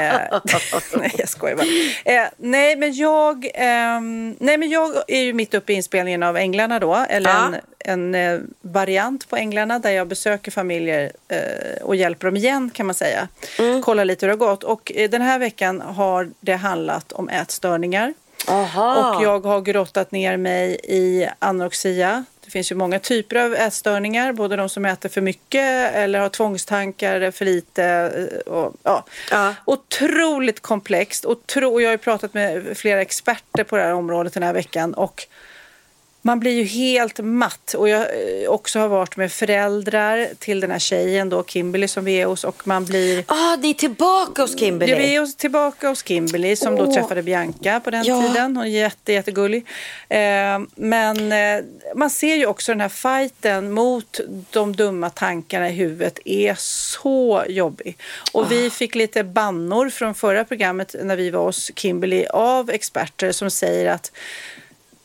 [0.98, 2.14] nej, jag skojar bara.
[2.16, 6.38] Eh, nej, men jag, ehm, nej, men jag är ju mitt uppe i inspelningen av
[6.38, 6.96] Änglarna då.
[7.10, 7.46] Eller Ja.
[7.46, 12.70] en, en eh, variant på Änglarna där jag besöker familjer eh, och hjälper dem igen
[12.74, 13.28] kan man säga.
[13.84, 14.64] Kolla lite hur det har gått.
[14.64, 18.14] Och eh, den här veckan har det handlat om ätstörningar.
[18.48, 19.16] Aha.
[19.16, 22.26] Och jag har grottat ner mig i anorexia.
[22.46, 26.30] Det finns ju många typer av ätstörningar, både de som äter för mycket eller har
[26.30, 28.12] tvångstankar för lite.
[28.46, 29.06] Och, ja.
[29.32, 29.56] Ja.
[29.66, 31.26] Otroligt komplext.
[31.26, 34.54] Otro, och jag har ju pratat med flera experter på det här området den här
[34.54, 34.94] veckan.
[34.94, 35.28] Och
[36.30, 37.74] man blir ju helt matt.
[37.74, 42.06] Och jag eh, också har varit med föräldrar till den här tjejen då, Kimberly som
[42.06, 42.44] vi är hos.
[42.44, 43.24] Och man blir...
[43.28, 44.96] Ah, ni är tillbaka hos Kimberly.
[44.96, 46.94] Vi är tillbaka hos Kimberly som då Åh.
[46.94, 48.22] träffade Bianca på den Ja.
[48.22, 48.56] tiden.
[48.58, 49.66] Hon är jätte, jättegullig.
[50.10, 50.20] Eh,
[50.76, 51.64] men eh,
[51.96, 54.20] man ser ju också den här fighten mot
[54.52, 57.98] de dumma tankarna i huvudet är så jobbig.
[58.32, 58.48] Och Ah.
[58.50, 63.52] vi fick lite bannor från förra programmet när vi var hos Kimberly av experter som
[63.52, 64.12] säger att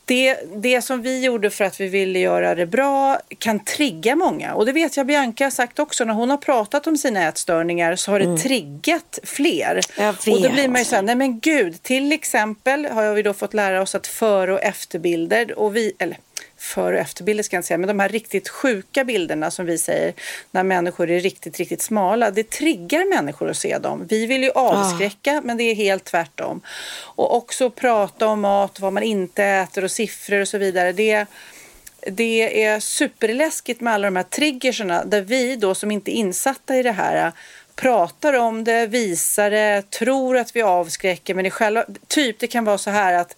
[0.05, 4.55] det, det som vi gjorde för att vi ville göra det bra kan trigga många.
[4.55, 6.05] Och det vet jag Bianca har sagt också.
[6.05, 9.81] När hon har pratat om sina ätstörningar så har det triggat fler.
[9.97, 10.15] Mm.
[10.15, 11.83] Och då blir man ju så här, nej men gud.
[11.83, 16.19] Till exempel har vi då fått lära oss att före och efterbilder och vi, eller
[16.57, 19.79] före och efterbilder ska jag inte säga, men de här riktigt sjuka bilderna som vi
[19.79, 20.15] säger
[20.51, 24.07] när människor är riktigt, riktigt smala, det triggar människor att se dem.
[24.11, 26.61] Vi vill ju avskräcka, men det är helt tvärtom.
[26.97, 30.93] Och också prata om mat, vad man inte äter och siffror och så vidare.
[30.93, 31.27] Det,
[32.07, 36.77] det är superläskigt med alla de här triggerserna där vi då som inte är insatta
[36.77, 37.33] i det här
[37.75, 42.65] pratar om det, visar det, tror att vi avskräcker men i själva, typ det kan
[42.65, 43.37] vara så här att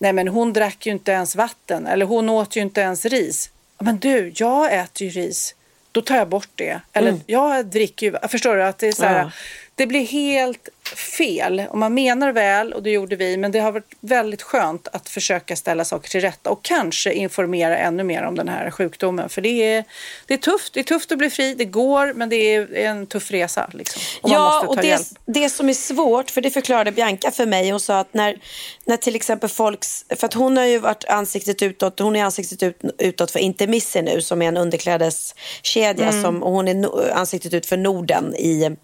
[0.00, 3.50] nej men hon drack ju inte ens vatten eller hon åt ju inte ens ris.
[3.78, 5.54] Men du, jag äter ju ris.
[5.92, 6.80] Då tar jag bort det.
[6.92, 8.64] Eller jag dricker ju, förstår du?
[8.64, 9.30] Att det är så här, Ja.
[9.74, 11.62] det blir helt fel.
[11.70, 15.08] Och man menar väl, och det gjorde vi, men det har varit väldigt skönt att
[15.08, 19.28] försöka ställa saker till rätta och kanske informera ännu mer om den här sjukdomen.
[19.28, 19.84] För det är,
[20.26, 20.74] det är tufft.
[20.74, 21.54] Det är tufft att bli fri.
[21.54, 23.70] Det går, men det är en tuff resa.
[23.72, 24.02] Liksom.
[24.22, 25.06] Och man ja, måste ta och det, hjälp.
[25.26, 27.70] det som är svårt, för det förklarade Bianca för mig.
[27.70, 28.38] Hon sa att när,
[28.84, 30.04] när till exempel folks...
[30.16, 31.98] För att hon har ju varit ansiktet utåt.
[31.98, 36.08] Hon är ansiktet ut, utåt för Intermissi nu som är en underklädeskedja.
[36.08, 36.22] Mm.
[36.22, 38.76] Som, och hon är no, ansiktet ut för Norden i,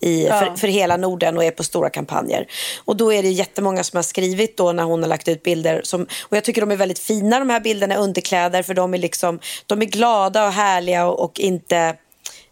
[0.00, 2.46] i, för, för hela Norden och är på stora kampanjer.
[2.84, 5.80] Och då är det jättemånga som har skrivit då när hon har lagt ut bilder.
[5.84, 8.62] Som, och jag tycker de är väldigt fina de här bilderna, underkläder.
[8.62, 11.96] För de är, liksom, de är glada och härliga och, och inte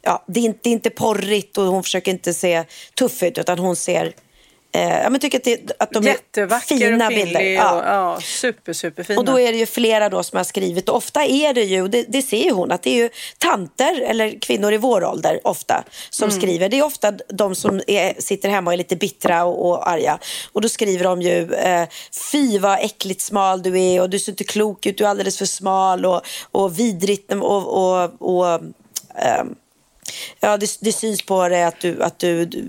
[0.03, 3.39] ja, det, är inte, det är inte porrigt och hon försöker inte se tuff ut
[3.39, 4.13] utan hon ser
[4.75, 7.41] eh, ja, men tycker att, det, att de är fina och bilder.
[7.41, 7.73] Ja.
[7.73, 9.19] Och, ja, super, superfina.
[9.19, 11.89] Och då är det ju flera då som har skrivit och ofta är det ju,
[11.89, 15.41] det, det ser ju hon, att det är ju tanter eller kvinnor i vår ålder
[15.45, 16.41] ofta som Mm.
[16.41, 16.69] skriver.
[16.69, 20.19] Det är ofta de som är, sitter hemma och är lite bittra och, och arga.
[20.53, 21.89] Och då skriver de ju, eh,
[22.33, 25.39] fy vad äckligt smal du är och du ser inte klok ut, du är alldeles
[25.39, 26.21] för smal och,
[26.53, 28.61] och vidrigt och, och, och
[29.15, 29.55] ehm,
[30.41, 32.65] Ja, det, det syns på dig att du, att du, du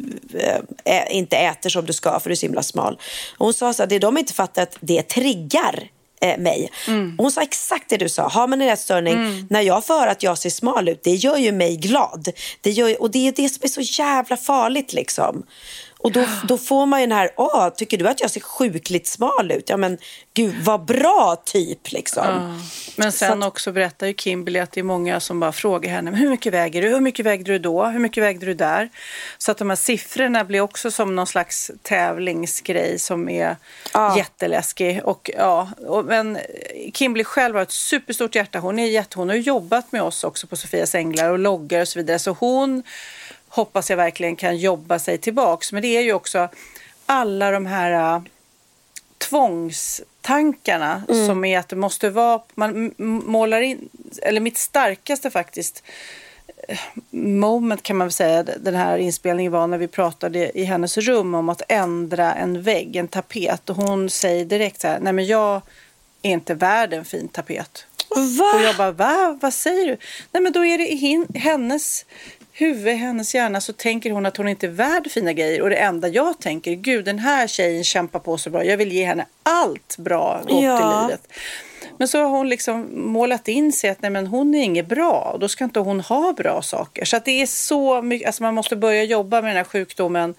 [0.84, 3.00] äh, inte äter som du ska för du är så himla smal.
[3.38, 5.90] Och hon sa så här, det de inte fattar att det triggar
[6.22, 6.72] eh, mig.
[7.18, 8.28] Och hon sa exakt det du sa.
[8.28, 11.52] Har man en ätstörning, när jag får att jag ser smal ut, det gör ju
[11.52, 12.30] mig glad.
[12.62, 15.44] Det gör, och det är det som är så jävla farligt liksom.
[16.04, 19.08] Och då, då får man ju den här, åh, tycker du att jag ser sjukligt
[19.08, 19.70] smal ut?
[19.70, 19.98] Ja men
[20.34, 22.26] gud vad bra typ liksom.
[22.26, 22.60] Ja.
[22.96, 26.16] Men sen att, också berättar ju Kimberly att det är många som bara frågar henne,
[26.16, 26.90] hur mycket väger du?
[26.90, 27.86] Hur mycket vägde du då?
[27.86, 28.90] Hur mycket vägde du där?
[29.38, 33.56] Så att de här siffrorna blir också som någon slags tävlingsgrej som är
[33.94, 34.18] ja.
[34.18, 35.02] jätteläskig.
[35.04, 36.38] Och, ja, och, men
[36.94, 38.60] Kimberly själv har ett superstort hjärta.
[38.60, 41.88] Hon, är jätte, hon har jobbat med oss också på Sofias Änglar och loggar och
[41.88, 42.20] så vidare.
[42.20, 42.84] Så hon
[43.56, 45.72] hoppas jag verkligen kan jobba sig tillbaks.
[45.72, 46.50] Men det är ju också
[47.06, 48.24] alla de här uh,
[49.18, 51.28] tvångstankarna mm.
[51.28, 52.94] som är att det måste vara, man
[53.26, 53.90] målar in,
[54.22, 55.84] eller mitt starkaste faktiskt
[56.70, 56.78] uh,
[57.20, 61.36] moment kan man väl säga, den här inspelningen var när vi pratade i hennes rum
[61.36, 65.26] om att ändra en vägg, en tapet och hon säger direkt så här, nej men
[65.26, 65.62] jag
[66.22, 67.86] är inte värd en fin tapet.
[68.16, 68.52] Va?
[68.56, 69.40] Och jag bara, va?
[69.42, 69.98] Vad säger du?
[70.32, 72.06] Nej men då är det i hennes
[72.54, 75.62] huvud, hennes hjärna så tänker hon att hon inte är värd fina grejer.
[75.62, 78.66] Och det enda jag tänker, gud den här tjejen kämpar på så bra.
[78.66, 81.02] Jag vill ge henne allt bra gott ja.
[81.02, 81.28] i livet.
[81.98, 85.32] Men så har hon liksom målat in sig att nej, men hon är inget bra
[85.34, 87.06] och då ska inte hon ha bra saker.
[87.06, 90.36] Så att det är så mycket, alltså man måste börja jobba med den här sjukdomen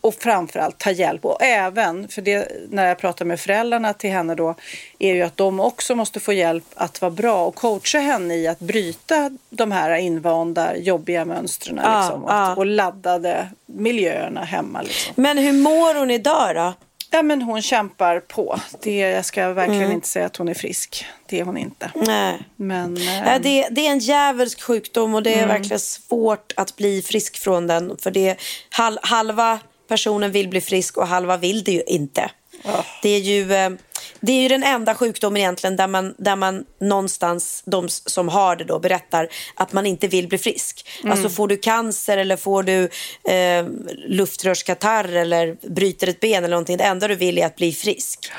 [0.00, 1.24] och framförallt ta hjälp.
[1.24, 4.54] Och även, för det när jag pratar med föräldrarna till henne då,
[4.98, 8.48] är ju att de också måste få hjälp att vara bra och coacha henne i
[8.48, 12.52] att bryta de här invanda jobbiga mönstren ah, liksom, ah.
[12.52, 14.82] och, och laddade miljöerna hemma.
[14.82, 15.14] Liksom.
[15.16, 16.74] Men hur mår hon idag då?
[17.10, 18.60] Ja, men hon kämpar på.
[18.82, 19.94] Det, jag ska verkligen mm.
[19.94, 21.06] inte säga att hon är frisk.
[21.26, 21.90] Det är hon inte.
[21.94, 22.38] Nej.
[22.56, 25.48] Men, äh, äh, det, det, är en djävulsk sjukdom och det är mm.
[25.48, 27.96] verkligen svårt att bli frisk från den.
[27.98, 28.36] För det
[28.70, 29.58] hal, halva
[29.88, 32.30] personen vill bli frisk och halva vill det ju inte.
[32.64, 32.84] Oh.
[33.02, 33.70] Det, är ju, eh,
[34.20, 38.56] det är ju den enda sjukdomen egentligen där man, där man någonstans, de som har
[38.56, 40.88] det då, berättar att man inte vill bli frisk.
[41.00, 41.12] Mm.
[41.12, 42.82] Alltså får du cancer eller får du
[43.32, 43.66] eh,
[44.08, 48.30] luftrörskatarr eller bryter ett ben eller någonting, det enda du vill är att bli frisk.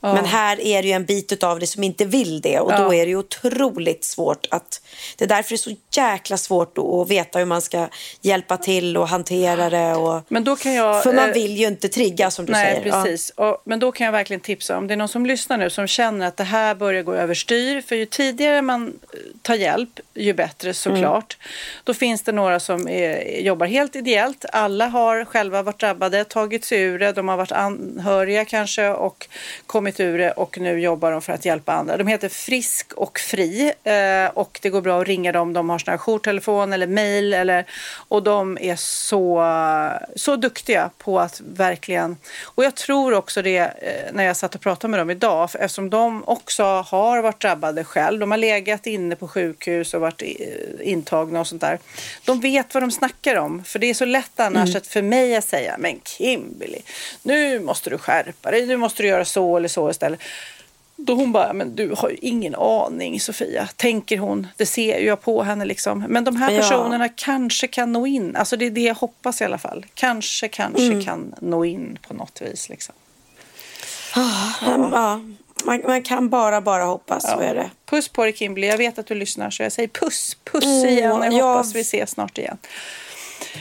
[0.00, 0.14] Ja.
[0.14, 2.78] Men här är det ju en bit av det som inte vill det och ja.
[2.78, 4.82] då är det ju otroligt svårt att...
[5.16, 7.88] Det är därför det är så jäkla svårt att veta hur man ska
[8.20, 9.94] hjälpa till och hantera det.
[9.94, 12.66] Och, men då kan jag, för man eh, vill ju inte trigga som du nej,
[12.66, 12.90] säger.
[12.90, 13.32] Precis.
[13.36, 13.50] Ja.
[13.50, 15.86] Och, men då kan jag verkligen tipsa om det är någon som lyssnar nu som
[15.86, 17.80] känner att det här börjar gå överstyr.
[17.80, 21.36] För ju tidigare man eh, tar hjälp, ju bättre såklart.
[21.40, 21.82] Mm.
[21.84, 24.44] Då finns det några som är, jobbar helt ideellt.
[24.52, 27.12] Alla har själva varit drabbade, tagit sig ur det.
[27.12, 29.28] De har varit anhöriga kanske och
[29.66, 31.96] kommit kommit ur det och nu jobbar de för att hjälpa andra.
[31.96, 35.52] De heter Frisk och Fri eh, och det går bra att ringa dem.
[35.52, 37.64] De har sån här jourtelefon eller mail eller,
[38.08, 39.44] och de är så,
[40.16, 42.16] så duktiga på att verkligen...
[42.44, 45.58] Och jag tror också det eh, när jag satt och pratade med dem idag för
[45.58, 48.20] eftersom de också har varit drabbade själv.
[48.20, 51.78] De har legat inne på sjukhus och varit eh, intagna och sånt där.
[52.24, 54.76] De vet vad de snackar om för det är så lätt annars mm.
[54.76, 56.78] att för mig att säga men Kimberly,
[57.22, 60.20] nu måste du skärpa dig, nu måste du göra så eller så så istället.
[60.96, 64.46] Då hon bara, men du har ju ingen aning Sofia, tänker hon.
[64.56, 66.04] Det ser jag på henne liksom.
[66.08, 67.12] Men de här personerna ja.
[67.16, 68.36] kanske kan nå in.
[68.36, 69.86] Alltså det är det jag hoppas i alla fall.
[69.94, 71.04] Kanske, kanske mm.
[71.04, 72.94] kan nå in på något vis liksom.
[74.14, 74.20] Ah,
[74.62, 75.20] ja.
[75.64, 77.36] Man, man, kan bara, bara hoppas, ja.
[77.36, 77.70] så är det.
[77.86, 80.88] Puss på dig Kimberly, jag vet att du lyssnar så jag säger puss, puss mm,
[80.88, 81.22] igen.
[81.22, 81.52] Jag ja.
[81.52, 82.58] hoppas vi ses snart igen.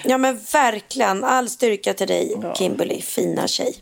[0.04, 3.82] Ja men verkligen, all styrka till dig Kimberly, fina tjej.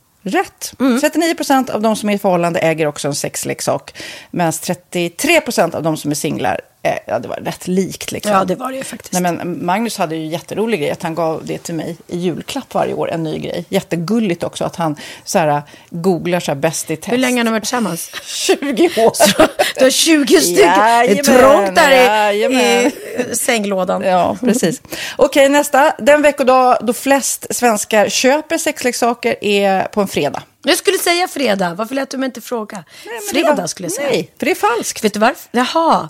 [0.23, 0.73] Rätt.
[1.01, 3.93] 39 procent av de som är i förhållande äger också en sexleksak.
[4.31, 8.11] Medan 33 procent av de som är singlar, eh, ja det var rätt likt.
[8.11, 8.31] Liksom.
[8.31, 9.13] Ja, det var det ju faktiskt.
[9.13, 12.73] Nej, men Magnus hade ju jätterolig grej att han gav det till mig i julklapp
[12.73, 13.65] varje år, en ny grej.
[13.69, 17.13] Jättegulligt också att han så här, googlar så här bäst i test.
[17.13, 18.11] Hur länge har ni varit tillsammans?
[18.25, 19.13] 20 år.
[19.77, 20.55] Du har 20 stycken.
[20.57, 22.91] Det är Jajamän, trångt där i, jajamän.
[23.31, 24.01] i sänglådan.
[24.01, 24.81] Ja, precis.
[25.15, 25.93] Okej, nästa.
[25.97, 30.43] Den veckodag då flest svenskar köper sexleksaker är på en fredag.
[30.63, 31.73] Jag skulle säga fredag.
[31.73, 32.83] Varför lät du mig inte fråga?
[33.05, 34.09] Nej, fredag var- skulle jag säga.
[34.09, 35.03] Nej, för det är falskt.
[35.03, 35.49] Vet du varför?
[35.51, 36.09] Jaha.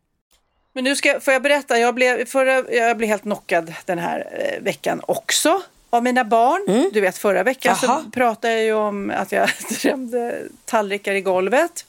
[0.73, 4.27] Men nu ska, får jag berätta, jag blev, förra, jag blev helt knockad den här
[4.31, 6.65] eh, veckan också av mina barn.
[6.67, 6.89] Mm.
[6.93, 8.03] Du vet förra veckan Jaha.
[8.03, 9.49] så pratade jag ju om att jag
[9.81, 11.85] drömde tallrikar i golvet.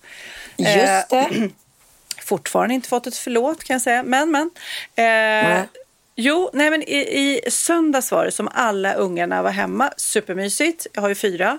[0.57, 1.07] Just det.
[1.11, 1.27] Eh,
[2.23, 4.03] fortfarande inte fått ett förlåt kan jag säga.
[4.03, 4.51] Men men.
[4.95, 5.65] Eh,
[6.15, 9.91] Jo, nej men i, i söndags var det som alla ungarna var hemma.
[9.97, 10.87] Supermysigt.
[10.93, 11.59] Jag har ju fyra.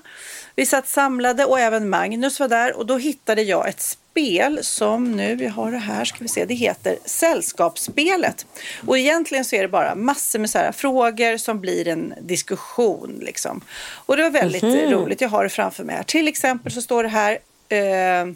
[0.56, 5.12] Vi satt samlade och även Magnus var där och då hittade jag ett spel som
[5.12, 8.46] nu, vi har det här, ska vi se, det heter Sällskapsspelet.
[8.88, 13.20] Och egentligen så är det bara massor med så här frågor som blir en diskussion
[13.22, 13.62] liksom.
[14.06, 14.92] Och det var väldigt mm -hmm.
[14.92, 16.04] roligt, jag har det framför mig här.
[16.04, 17.38] Till exempel så står det här
[17.70, 18.34] eh,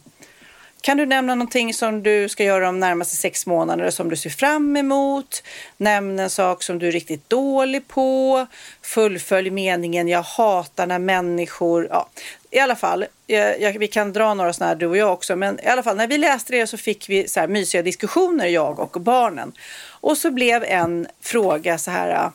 [0.81, 4.29] kan du nämna någonting som du ska göra de närmaste sex månaderna som du ser
[4.29, 5.43] fram emot?
[5.77, 8.47] Nämn en sak som du är riktigt dålig på.
[8.81, 11.87] Fullfölj meningen jag hatar när människor...
[11.91, 12.09] Ja,
[12.51, 15.35] I alla fall, jag, jag, vi kan dra några sådana här du och jag också.
[15.35, 18.47] Men i alla fall, när vi läste det så fick vi så här mysiga diskussioner,
[18.47, 19.51] jag och barnen.
[19.89, 22.31] Och så blev en fråga så här.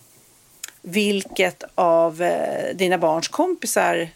[0.82, 4.08] Vilket av eh, dina barns kompisar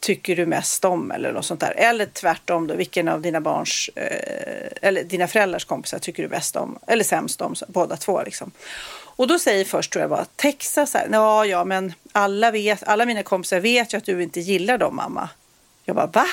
[0.00, 1.72] tycker du mest om eller något sånt där.
[1.76, 6.56] Eller tvärtom då, vilken av dina barns eh, eller dina föräldrars kompisar tycker du bäst
[6.56, 8.50] om eller sämst om, båda två liksom.
[9.00, 13.06] Och då säger först tror jag bara Texas här, ja ja men alla vet, alla
[13.06, 15.28] mina kompisar vet ju att du inte gillar dem mamma.
[15.84, 16.26] Jag bara, va?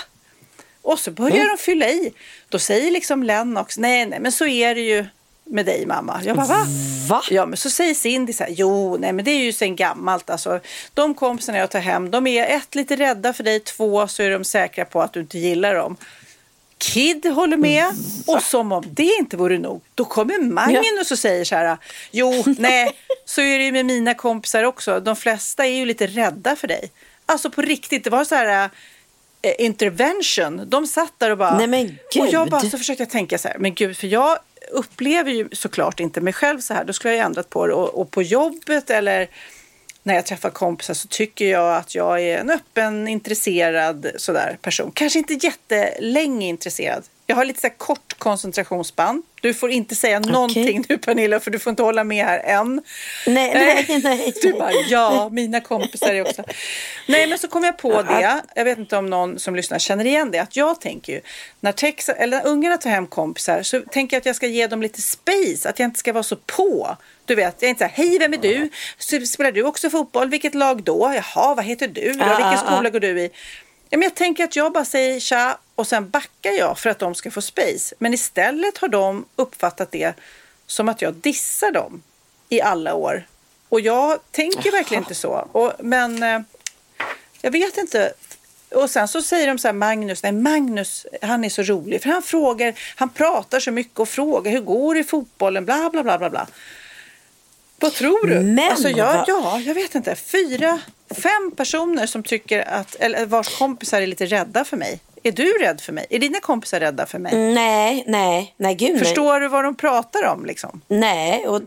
[0.82, 1.47] Och så börjar Mm.
[1.47, 2.13] de fylla i.
[2.49, 5.05] Då säger liksom Lennox, nej, nej, men så är det ju
[5.46, 6.22] med dig mamma.
[6.24, 6.66] Jag bara, va?
[7.08, 7.22] Va?
[7.30, 10.30] Ja, men så säger Cindy så här, jo, nej, men det är ju sen gammalt.
[10.30, 10.60] Alltså,
[10.93, 14.32] de kompisarna jag tar hem, de är ett, lite rädda för dig, två, så är
[14.32, 15.98] de säkra på att du inte gillar dem.
[16.78, 17.86] Kid håller med
[18.28, 21.78] och som om det inte vore nog, då kommer Magnus och säger så här,
[22.12, 22.91] jo, nej,
[23.26, 25.00] så är det ju med mina kompisar också.
[25.00, 26.91] De flesta är ju lite rädda för dig.
[27.26, 28.70] Alltså på riktigt, det var så här
[29.41, 30.70] eh, intervention.
[30.70, 31.58] De satt där och bara...
[31.58, 32.52] Nej, men Och jag gud.
[32.52, 34.39] bara så försökte jag tänka så här, men gud, för jag
[34.72, 36.86] upplever ju såklart inte mig själv så här.
[36.86, 37.74] Då skulle jag ju ändrat på det.
[37.74, 39.30] Och, och på jobbet eller
[40.03, 44.91] när jag träffar kompisar så tycker jag att jag är en öppen, intresserad sådär person.
[44.93, 47.03] Kanske inte jättelänge intresserad.
[47.28, 49.24] Jag har lite så kort koncentrationsspann.
[49.42, 52.82] Du får inte säga någonting nu Pernilla för du får inte hålla med här än.
[53.28, 54.28] Nej, nej, nej.
[54.28, 56.44] Eh, Du bara, ja, mina kompisar är också.
[57.08, 58.42] Nej, men så kom jag på det.
[58.56, 60.40] Jag vet inte om någon som lyssnar känner igen det.
[60.40, 61.22] Att jag tänker ju,
[61.60, 64.68] när, Texas, eller när ungarna tar hem kompisar så tänker jag att jag ska ge
[64.68, 65.70] dem lite space.
[65.70, 66.98] Att jag inte ska vara så på.
[67.26, 68.70] Du vet, jag är inte så här, hej vem är du?
[69.26, 70.30] Spelar du också fotboll?
[70.30, 71.14] Vilket lag då?
[71.16, 72.02] Jaha, vad heter du?
[72.02, 73.30] Vilken skola går du i?
[73.90, 77.00] Ja, men jag tänker att jag bara säger tja och sen backar jag för att
[77.00, 77.96] de ska få space.
[78.00, 80.14] Men istället har de uppfattat det
[80.68, 82.04] som att jag dissar dem
[82.50, 83.28] i alla år.
[83.70, 85.48] Och jag tänker verkligen inte så.
[85.52, 86.40] Och, men eh,
[87.42, 88.14] jag vet inte.
[88.70, 92.02] Och sen så säger de så här, Magnus, nej Magnus, han är så rolig.
[92.02, 95.90] För han frågar, han pratar så mycket och frågar hur går det i fotbollen, bla
[95.90, 96.48] bla bla bla bla.
[97.80, 98.40] Vad tror du?
[98.40, 100.16] Men alltså jag, ja, jag vet inte.
[100.16, 105.00] Fyra, fem personer som tycker att, eller vars kompisar är lite rädda för mig.
[105.26, 106.06] Är du rädd för mig?
[106.10, 107.54] Är dina kompisar rädda för mig?
[107.54, 109.00] Nej, nej, nej, gud nej.
[109.00, 110.82] Förstår du vad de pratar om liksom?
[110.88, 111.62] Nej, och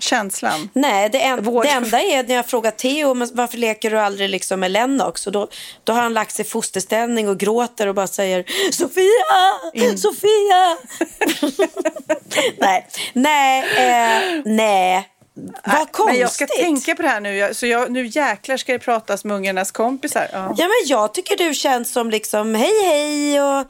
[0.00, 0.68] Känslan.
[0.72, 1.64] Nej, det, en, Vård.
[1.64, 5.26] det enda är när jag frågar Theo men varför leker du aldrig liksom med Lennox?
[5.26, 5.48] Och då,
[5.84, 9.96] då har han lagt sig i fosterställning och gråter och bara säger Sofia!
[9.96, 10.76] Sofia!
[12.58, 15.08] nej, nej, eh, nej.
[15.64, 16.06] Vad konstigt.
[16.06, 17.54] Men jag ska tänka på det här nu.
[17.54, 20.28] Så jag, nu jäklar ska det pratas med ungarnas kompisar.
[20.32, 20.54] Ja.
[20.56, 23.66] Ja, men jag tycker du känns som liksom hej hej och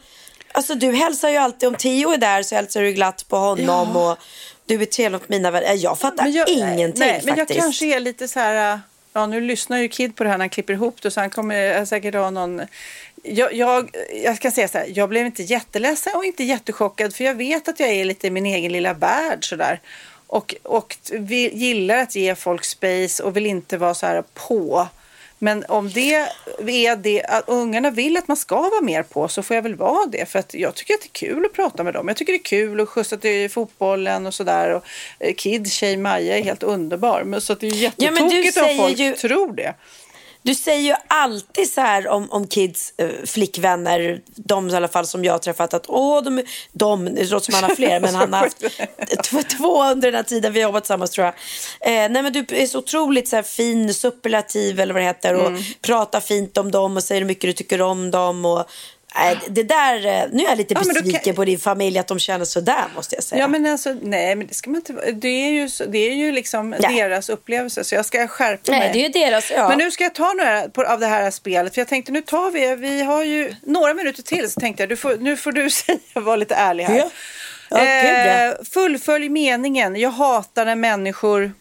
[0.53, 3.97] alltså du hälsar ju alltid om Theo är där så hälsar du glatt på honom
[3.97, 4.19] och
[4.67, 5.75] du är trevlig mot mina vänner.
[5.75, 7.61] Jag fattar jag, ingenting nej, Men jag faktiskt.
[7.61, 8.81] kanske är lite så här...
[9.17, 11.31] Ja, nu lyssnar ju Kid på det här när han klipper ihop det så han
[11.31, 12.63] kommer säkert ha någon...
[13.23, 17.25] Jag, jag, jag ska säga så här, jag blev inte jätteledsen och inte jättechockad för
[17.25, 19.81] jag vet att jag är lite i min egen lilla värld sådär.
[20.27, 24.89] Och, och vi gillar att ge folk space och vill inte vara så här på.
[25.39, 29.43] Men om det är det att ungarna vill att man ska vara mer på så
[29.43, 30.27] får jag väl vara det.
[30.29, 32.09] För att jag tycker att det är kul att prata med dem.
[32.09, 34.81] Jag tycker det är kul att skjutsa till fotbollen och sådär.
[35.19, 37.23] Eh, Kid, tjej Maja är helt underbar.
[37.25, 39.75] Men så att det är ju Ja, jättetokigt om folk ju- tror det.
[40.45, 45.07] Du säger ju alltid så här om, om kids eh, flickvänner, de i alla fall
[45.07, 46.43] som jag har träffat, att åh, de,
[46.73, 48.59] de låter som han har fler, men han har haft
[49.59, 51.35] två under den här tiden vi har jobbat tillsammans tror jag.
[51.81, 55.35] Eh, nej men du är så otroligt så här, fin, superlativ eller vad det heter
[55.35, 55.63] och Mm.
[55.83, 58.45] pratar fint om dem och säger hur mycket du tycker om dem.
[58.45, 58.65] Och,
[59.15, 62.07] nej, det där, eh, nu är jag lite Ja, besviken kan- på din familj att
[62.07, 63.41] de känner så där måste jag säga.
[63.41, 66.15] Ja men alltså nej men det ska man inte vara- Det är ju, det är
[66.15, 66.95] ju liksom Nej.
[66.97, 68.91] deras upplevelse så jag ska skärpa nej, mig.
[68.93, 69.69] det är ju deras, ja.
[69.69, 71.75] Men nu ska jag ta några på, av det här spelet.
[71.75, 74.51] För jag tänkte nu tar vi, vi har ju några minuter till.
[74.51, 76.97] Så tänkte jag du får, nu får du säga, var lite ärlig här.
[76.99, 77.11] Ja.
[77.71, 78.47] Ja, gud, ja.
[78.49, 79.97] eh, fullfölj meningen.
[79.97, 81.53] Jag hatar när människor...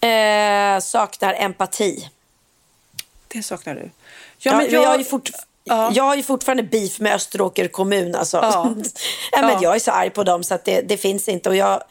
[0.00, 2.08] eh, saknar empati.
[3.28, 3.90] Det saknar du.
[4.46, 5.30] Ja, Ja, men jag, jag, fort,
[5.64, 5.90] Ja.
[5.94, 8.14] jag ju fortfarande beef med Österåker kommun.
[8.14, 8.36] Alltså.
[8.36, 8.74] Ja.
[9.32, 9.40] Ja.
[9.42, 9.58] men Ja.
[9.62, 11.48] Jag är så arg på dem så att det, det finns inte.
[11.48, 11.82] Och jag,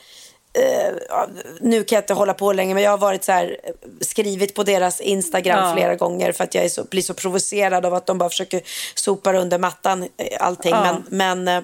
[1.09, 1.27] ja,
[1.61, 4.55] nu kan jag inte hålla på länge men jag har varit så här, eh, skrivit
[4.55, 5.73] på deras Instagram Ja.
[5.73, 8.61] flera gånger för att jag är så, blir så provocerad av att de bara försöker
[8.95, 10.07] sopa under mattan eh,
[10.39, 10.71] allting.
[10.71, 10.97] Ja.
[11.09, 11.63] Men, men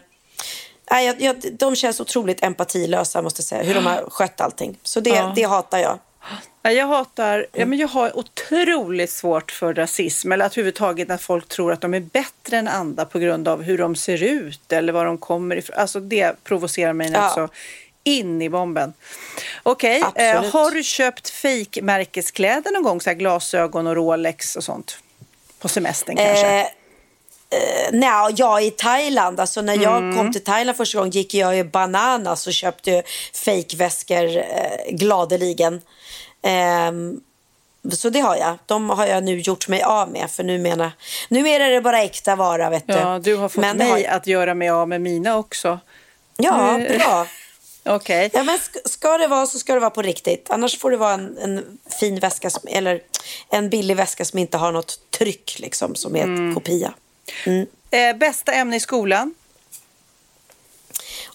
[0.91, 3.63] nej, jag, jag, de känns otroligt empatilösa måste jag säga.
[3.63, 4.77] Hur de har skött allting.
[4.83, 5.31] Så det, Ja.
[5.35, 5.99] det hatar jag.
[6.63, 11.17] Ja, Jag hatar, ja, men jag har otroligt svårt för rasism eller att överhuvudtaget när
[11.17, 14.71] folk tror att de är bättre än andra på grund av hur de ser ut
[14.71, 15.75] eller var de kommer ifrån.
[15.79, 17.27] Alltså det provocerar mig Ja.
[17.27, 17.47] också
[18.03, 18.93] in i bomben.
[19.63, 20.53] Okej, eh, Absolut.
[20.53, 23.01] har du köpt fake-märkeskläder någon gång?
[23.01, 24.97] Så glasögon och Rolex och sånt?
[25.59, 26.59] På semestern kanske?
[26.59, 26.67] Eh,
[27.91, 29.39] Nej, jag i Thailand.
[29.39, 30.17] Alltså när jag Mm.
[30.17, 33.03] kom till Thailand första gången gick jag i Bananas och köpte
[33.45, 34.43] fejkväskor eh,
[34.91, 35.81] gladeligen.
[36.43, 37.21] Ehm,
[37.93, 38.57] så det har jag.
[38.65, 40.31] De har jag nu gjort mig av med.
[40.31, 40.91] För numera,
[41.29, 42.69] numera är det bara äkta vara.
[42.69, 42.93] Vet du.
[42.93, 45.79] ja, du har fått Men mig har- att göra mig av med mina också.
[46.37, 47.27] Ja, Nu- bra.
[47.85, 48.29] Okej.
[48.33, 50.47] Ja, men ska, ska det vara så ska det vara på riktigt.
[50.49, 53.01] Annars får det vara en, en fin väska som, eller
[53.49, 56.53] en billig väska som inte har något tryck liksom, som är Mm.
[56.55, 56.93] kopia.
[57.91, 59.33] Eh, bästa ämne i skolan?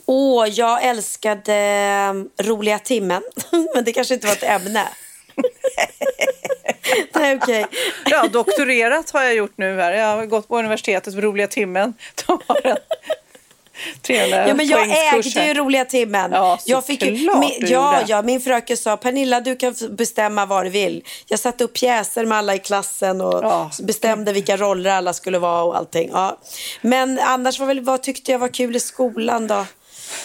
[0.06, 3.22] Åh, jag älskade eh, roliga timmen.
[3.74, 4.88] men det kanske inte var ett ämne.
[7.14, 7.66] Nej, okej.
[8.10, 9.92] Ja, doktorerat har jag gjort nu här.
[9.92, 11.94] Jag har gått på universitetets roliga timmen.
[12.26, 12.76] De har en
[14.02, 16.30] 300 Ja, men jag ägde ju roliga timmen.
[16.32, 20.66] Ja, jag fick ju, min, ja, ja, min fröken sa Pernilla du kan bestämma vad
[20.66, 21.04] du vill.
[21.26, 23.70] Jag satte upp pjäser med alla i klassen och Ja.
[23.82, 26.10] bestämde vilka roller alla skulle vara och allting.
[26.12, 26.38] Ja.
[26.80, 29.66] Men annars var väl, vad tyckte jag var kul i skolan då?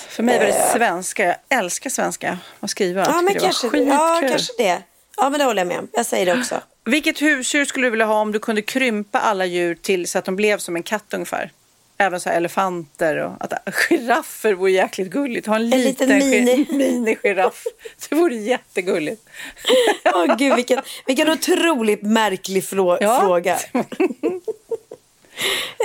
[0.10, 1.26] För mig var det svenska.
[1.48, 3.06] Jag älskar svenska och skriva.
[3.06, 3.88] Ja, men det var kanske, skitkul.
[3.88, 4.82] ja, kanske det.
[5.18, 5.88] Ja, men det håller jag med om.
[5.94, 6.62] Jag säger det också.
[6.86, 10.26] Vilket husdjur skulle du vilja ha om du kunde krympa alla djur till så att
[10.26, 11.52] de blev som en katt ungefär?
[11.98, 15.48] Även så elefanter och att, giraffer vore jäkligt gulligt.
[15.48, 16.66] Ha en liten, liten mini.
[16.70, 17.64] mini-giraff.
[18.10, 19.30] Det vore jättegulligt.
[20.14, 22.64] Åh, gud, vilken, vilken otroligt märklig
[23.00, 23.20] Ja.
[23.22, 23.54] fråga.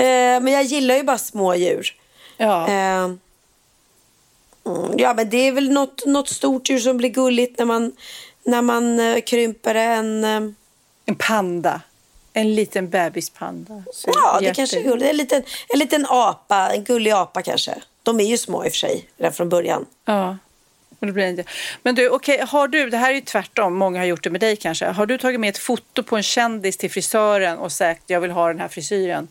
[0.01, 1.95] eh, men jag gillar ju bara små djur.
[2.37, 2.69] Ja.
[2.69, 3.09] Eh,
[4.97, 7.93] ja, men det är väl något, något stort djur som blir gulligt när man,
[8.45, 10.25] när man eh, krymper en...
[10.25, 10.41] Eh,
[11.09, 11.81] En panda.
[12.33, 13.83] En liten bebispanda.
[14.07, 15.11] Ja, det kanske är gulligt.
[15.11, 17.75] En liten, en liten apa, en gullig apa kanske.
[18.03, 19.87] De är ju små i och för sig, redan från början.
[20.05, 20.37] Ja.
[20.99, 21.45] Och det blir inte.
[21.83, 24.41] Men du, okej, har du, det här är ju tvärtom, många har gjort det med
[24.41, 24.87] dig kanske.
[24.87, 28.31] Har du tagit med ett foto på en kändis till frisören och sagt jag vill
[28.31, 29.29] ha den här frisyren?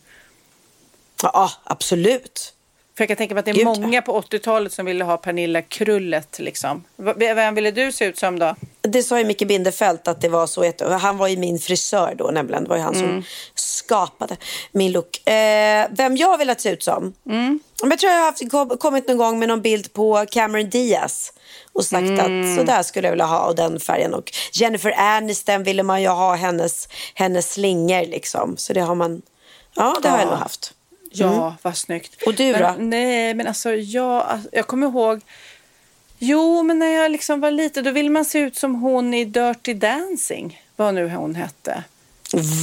[1.22, 2.54] Ja, absolut.
[2.96, 5.62] För jag kan tänka mig att det är många på 80-talet som ville ha Pernilla
[5.62, 6.84] Krullet liksom.
[6.96, 8.56] V- Vem ville du se ut som då?
[8.80, 10.72] Det sa ju Micke Bindefeld att det var så.
[10.98, 12.62] Han var ju min frisör då nämligen.
[12.64, 13.24] Det var ju han som
[13.54, 14.36] skapade
[14.72, 15.28] min look.
[15.28, 17.14] Eh, vem jag vill att se ut som?
[17.82, 21.32] Men Jag tror jag har kommit någon gång med någon bild på Cameron Diaz
[21.72, 24.14] och sagt att så där skulle jag vilja ha och den färgen.
[24.14, 28.56] Och Jennifer Aniston ville man ju ha hennes, hennes slingor liksom.
[28.56, 29.22] Så det har man,
[29.74, 30.72] ja det har jag nog haft.
[31.24, 32.22] Ja, vad snyggt.
[32.22, 32.74] Och du men, då?
[32.78, 35.20] Nej, men alltså jag, jag kommer ihåg.
[36.18, 39.24] Jo, men när jag liksom var liten då ville man se ut som hon i
[39.24, 40.62] Dirty Dancing.
[40.76, 41.84] Vad nu hon hette.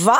[0.05, 0.19] Va?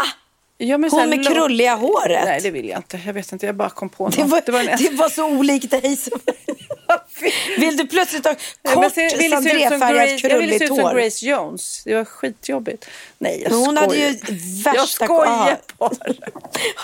[0.64, 2.22] Ja, men Hon med krulliga håret?
[2.26, 3.00] Nej, det vill jag inte.
[3.06, 4.16] Jag vet inte, jag bara kom på något.
[4.16, 4.66] Det var, det var en...
[4.78, 5.98] det var så olikt dig.
[5.98, 6.20] Som...
[7.58, 8.36] Vill du plötsligt ha
[8.74, 10.94] kort sandréfärgat Grace- Jag ville se krulligt ut som hår?
[10.94, 11.82] Grace Jones.
[11.86, 12.86] Det var skitjobbigt.
[13.18, 14.28] Nej, jag hon hade ju skojar.
[14.64, 15.92] värsta- Jag skojar bara.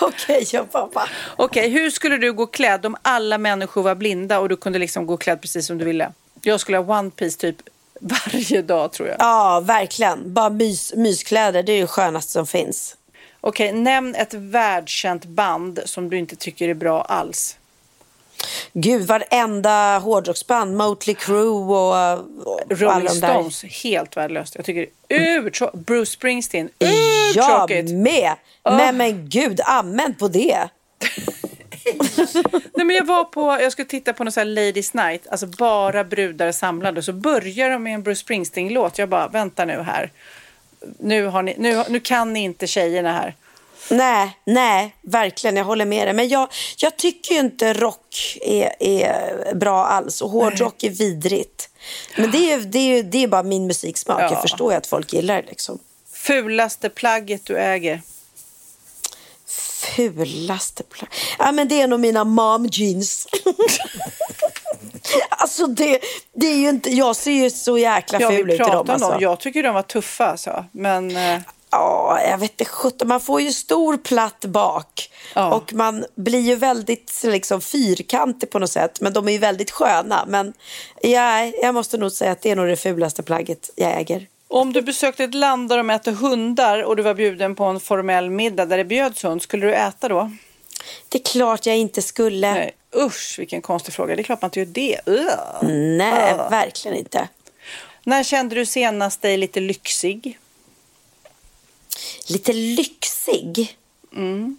[0.00, 1.08] Okej, jag pappa.
[1.36, 5.06] Okej, hur skulle du gå klädd om alla människor var blinda och du kunde liksom
[5.06, 6.12] gå klädd precis som du ville?
[6.42, 7.56] Jag skulle ha One Piece typ
[8.00, 9.16] varje dag tror jag.
[9.18, 10.32] Ja, verkligen.
[10.34, 12.96] Bara mys, myskläder, det är ju skönaste som finns.
[13.40, 17.56] Okej, nämn ett världskänt band som du inte tycker är bra alls.
[18.72, 23.08] Gud, varenda hårdrocksband, Motley Crue och, och Rolling.
[23.08, 24.54] Stones, helt värdelöst.
[24.56, 25.86] Jag tycker urtråkigt.
[25.86, 26.90] Bruce Springsteen, Jag
[27.30, 27.90] urtråkigt.
[27.90, 28.32] med.
[28.64, 30.68] Men, men gud, amen på det.
[32.74, 35.46] Nej, men jag var på, jag skulle titta på någon sån här Ladies Night, alltså
[35.46, 37.02] bara brudar samlade.
[37.02, 38.98] Så börjar de med en Bruce Springsteen-låt.
[38.98, 40.10] Jag bara, vänta nu här.
[40.98, 43.36] Nu, ni, nu, nu kan ni inte tjejerna här.
[43.90, 45.56] Nej, nej, verkligen.
[45.56, 46.14] Jag håller med dig.
[46.14, 50.20] Men jag, jag tycker ju inte rock är, är bra alls.
[50.22, 51.68] Och hårdrock är vidrigt.
[52.16, 54.20] Men det är, det är, det är bara min musiksmak.
[54.20, 54.30] Ja.
[54.30, 55.48] Jag förstår ju att folk gillar det.
[55.48, 55.78] Liksom.
[56.12, 58.02] Fulaste plagget du äger.
[59.96, 61.10] Fulaste plagg.
[61.38, 63.26] Ja, men det är nog mina mom jeans.
[65.30, 66.00] alltså det,
[66.34, 68.70] det är ju inte, jag ser ju så jäkla ful ut i dem.
[68.70, 69.10] om Alltså.
[69.10, 69.18] dem.
[69.20, 70.64] Jag tycker de var tuffa alltså.
[70.72, 71.40] Men eh,
[71.72, 73.08] Ja, jag vet inte sjutton.
[73.08, 75.10] Man får ju stor platt bak.
[75.34, 75.54] Ja.
[75.54, 79.00] Och man blir ju väldigt liksom, fyrkantig på något sätt.
[79.00, 80.24] Men de är ju väldigt sköna.
[80.28, 80.52] Men
[81.02, 84.26] ja, jag måste nog säga att det är nog det fulaste plagget jag äger.
[84.48, 87.80] om du besökte ett land där de äter hundar och du var bjuden på en
[87.80, 90.30] formell middag där det bjöds hund, skulle du äta då?
[91.08, 92.54] Det är klart jag inte skulle.
[92.54, 94.16] Nej, usch vilken konstig fråga.
[94.16, 95.00] Det är klart man inte gör det.
[95.06, 95.70] Ugh.
[95.96, 96.48] Nej, Ja.
[96.48, 97.28] verkligen inte.
[98.04, 100.38] När kände du senast dig lite lyxig?
[102.26, 103.76] Lite lyxig.
[104.16, 104.58] Mm.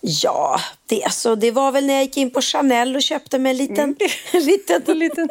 [0.00, 3.50] Ja, det, alltså, det var väl när jag gick in på Chanel och köpte mig
[3.50, 3.96] en liten,
[4.32, 5.28] en liten, En liten,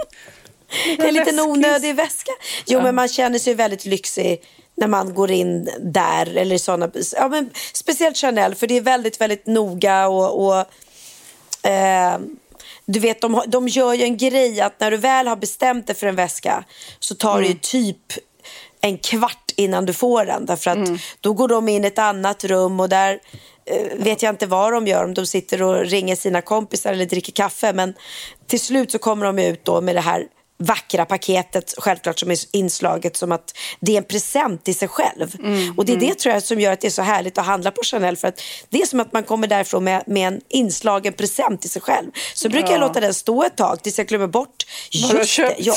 [1.00, 2.32] en liten onödig väska.
[2.66, 4.42] Jo, men man känner sig väldigt lyxig
[4.76, 6.38] när man går in där.
[6.38, 10.46] Eller såna, ja, men speciellt Chanel, för det är väldigt, väldigt noga och...
[10.60, 10.66] och
[11.64, 12.20] eh,
[12.86, 15.96] du vet, de, de gör ju en grej att när du väl har bestämt dig
[15.96, 16.64] för en väska
[17.00, 18.14] så tar det ju typ
[18.82, 20.46] en kvart innan du får den.
[20.46, 20.90] Därför att
[21.22, 23.20] då går de in i ett annat rum och där
[23.66, 25.06] eh, vet jag inte vad de gör.
[25.06, 27.74] Om de sitter och ringer sina kompisar eller dricker kaffe.
[27.74, 27.94] Men
[28.48, 30.28] till slut så kommer de ut då med det här
[30.62, 35.36] vackra paketet självklart som är inslaget som att det är en present till sig själv.
[35.40, 37.46] Mm, och det är det tror jag som gör att det är så härligt att
[37.46, 40.42] handla på Chanel för att det är som att man kommer därifrån med, med en
[40.50, 42.12] inslagen present till sig själv.
[42.34, 44.66] Så brukar jag låta den stå ett tag tills jag glömmer bort.
[45.02, 45.60] Vad har köpt.
[45.60, 45.76] jag,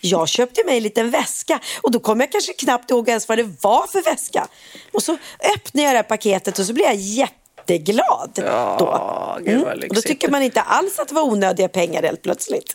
[0.00, 3.38] jag köpte mig en liten väska och då kommer jag kanske knappt ihåg ens vad
[3.38, 4.46] det var för väska.
[4.92, 5.18] Och så
[5.54, 8.30] öppnar jag det här paketet och så blir jag jätteglad.
[8.34, 9.44] Ja, då.
[9.44, 12.74] gud vad Och då tycker man inte alls att det var onödiga pengar helt plötsligt.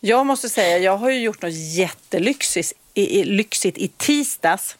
[0.00, 4.76] Jag måste säga, jag har ju gjort något jättelyxigt i, lyxigt i tisdags.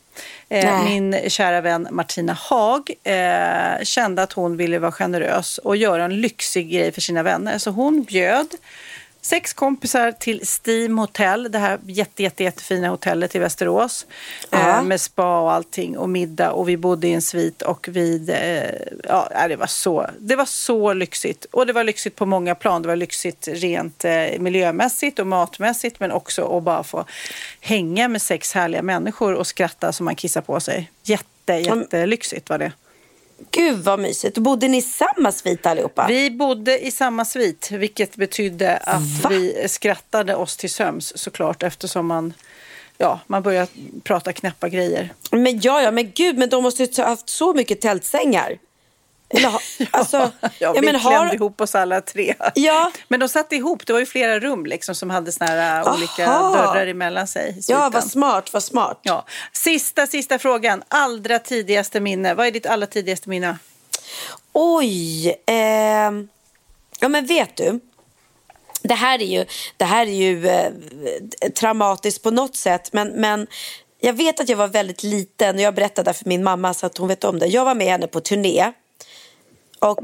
[0.49, 0.85] Eh, Nej.
[1.01, 6.21] min kära vän Martina Haag eh, kände att hon ville vara generös och göra en
[6.21, 7.59] lyxig grej för sina vänner.
[7.59, 8.47] Så hon bjöd
[9.21, 14.07] sex kompisar till Steam Hotel, det här jätte, jätte, jättefina hotellet i Västerås.
[14.51, 14.59] Ja.
[14.59, 18.31] Eh, med spa och allting och middag och vi bodde i en svit och vid,
[18.31, 18.71] eh,
[19.09, 21.45] ja det var, så, det var så lyxigt.
[21.51, 22.83] Och det var lyxigt på många plan.
[22.83, 27.05] Det var lyxigt rent eh, miljömässigt och matmässigt men också att bara få
[27.61, 30.91] hänga med sex härliga människor och skratta så man kissar på sig.
[31.03, 32.73] Jätte, jättelyxigt var det.
[33.51, 34.39] Gud vad mysigt.
[34.39, 36.07] Bodde ni i samma svit allihopa?
[36.09, 39.29] Vi bodde i samma svit, vilket betydde att Va?
[39.29, 42.33] vi skrattade oss till söms såklart eftersom man,
[42.99, 43.69] ja, man började
[44.05, 45.13] prata knäppa grejer.
[45.31, 48.59] Men ja, ja, men gud, men de måste ju ha haft så mycket tältsängar.
[49.31, 49.61] Eller, ha,
[49.91, 52.35] alltså, ja, ja, vi men klämde har, ihop oss alla tre.
[52.55, 52.93] Ja.
[53.09, 55.95] Men de satt ihop, det var ju flera rum liksom, som hade såna här äh,
[55.95, 57.61] olika dörrar emellan sig.
[57.69, 59.01] ja, vad smart, vad smart.
[59.03, 59.27] Ja.
[59.53, 60.83] Sista, sista frågan.
[60.89, 62.35] Allra tidigaste minne.
[62.35, 63.59] Vad är ditt allra tidigaste minne?
[64.53, 66.29] Oj, ehm,
[67.01, 67.81] ja men vet du.
[68.83, 70.73] Det här är ju, det här är ju eh,
[71.59, 72.93] traumatiskt på något sätt.
[72.93, 73.47] Men, men
[74.01, 76.99] jag vet att jag var väldigt liten och jag berättade för min mamma så att
[76.99, 77.47] hon vet om det.
[77.47, 78.73] Jag var med henne på turné.
[79.81, 79.99] Och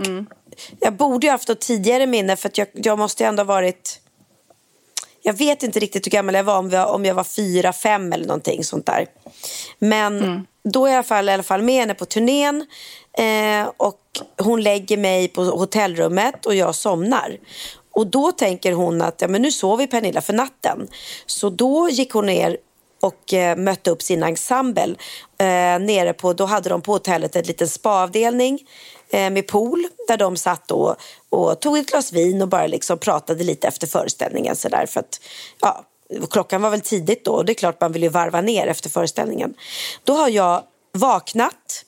[0.81, 3.47] jag borde ju haft ett tidigare minne för att jag, jag måste ju ändå ha
[3.47, 4.01] varit...
[5.23, 8.13] Jag vet inte riktigt hur gammal jag var, om jag, om jag var fyra, fem
[8.13, 9.07] eller någonting sånt där.
[9.79, 12.67] Men då är jag i alla fall, i alla fall med henne på turnén
[13.19, 14.01] eh, och
[14.39, 17.39] hon lägger mig på hotellrummet och jag somnar.
[17.93, 20.89] Och då tänker hon att ja, men nu sover Pernilla för natten.
[21.27, 22.57] Så då gick hon ner
[23.01, 24.95] och eh, mötte upp sin ensemble.
[25.39, 28.61] Eh, nere på, då hade de på hotellet en liten spaavdelning
[29.11, 30.97] Eh, med pool där de satt och,
[31.29, 34.57] och tog ett glas vin och bara liksom pratade lite efter föreställningen.
[34.57, 35.21] Så där, för att,
[35.61, 35.85] ja,
[36.31, 38.91] klockan var väl tidigt då och det är klart man vill ju varva ner efter
[38.91, 39.55] föreställningen.
[40.05, 41.85] Då har jag vaknat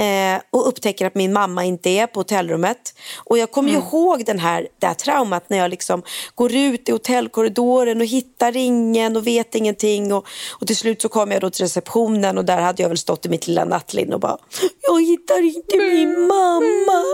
[0.00, 2.94] eh, och upptäcker att min mamma inte är på hotellrummet.
[3.24, 6.02] Och jag kommer ju ihåg den här, det här traumat när jag liksom
[6.34, 10.12] går ut i hotellkorridoren och hittar ingen och vet ingenting.
[10.12, 10.26] Och,
[10.60, 13.26] och till slut så kom jag då till receptionen och där hade jag väl stått
[13.26, 14.38] i mitt lilla nattlinne och bara
[14.82, 17.04] Jag hittar inte min mamma.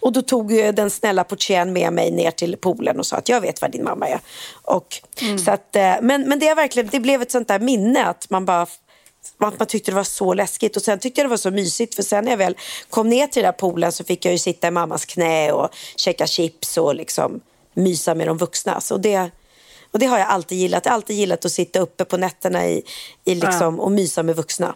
[0.00, 3.40] Och då tog den snälla portieren med mig ner till poolen och sa att jag
[3.40, 4.20] vet var din mamma är.
[4.62, 4.86] Och,
[5.44, 8.30] så att, eh, men, men det, är verkligen, det blev ett sånt där minne att
[8.30, 8.66] man bara
[9.38, 11.94] att man tyckte det var så läskigt och sen tyckte jag det var så mysigt
[11.94, 12.56] för sen när jag väl
[12.90, 15.68] kom ner till den där poolen så fick jag ju sitta i mammas knä och
[15.96, 17.40] käka chips och liksom
[17.74, 18.80] mysa med de vuxna.
[18.80, 19.30] Så det,
[19.92, 20.84] och det har jag alltid gillat.
[20.84, 22.82] Jag har alltid gillat att sitta uppe på nätterna i,
[23.24, 24.74] i liksom, och mysa med vuxna.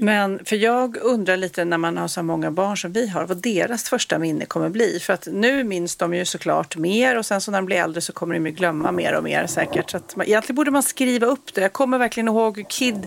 [0.00, 3.36] Men för jag undrar lite när man har så många barn som vi har, vad
[3.36, 5.00] deras första minne kommer bli.
[5.00, 8.00] För att nu minns de ju såklart mer och sen så när de blir äldre
[8.00, 9.90] så kommer de ju glömma mer och mer säkert.
[9.90, 11.60] Så att man, egentligen borde man skriva upp det.
[11.60, 13.06] Jag kommer verkligen ihåg hur Kid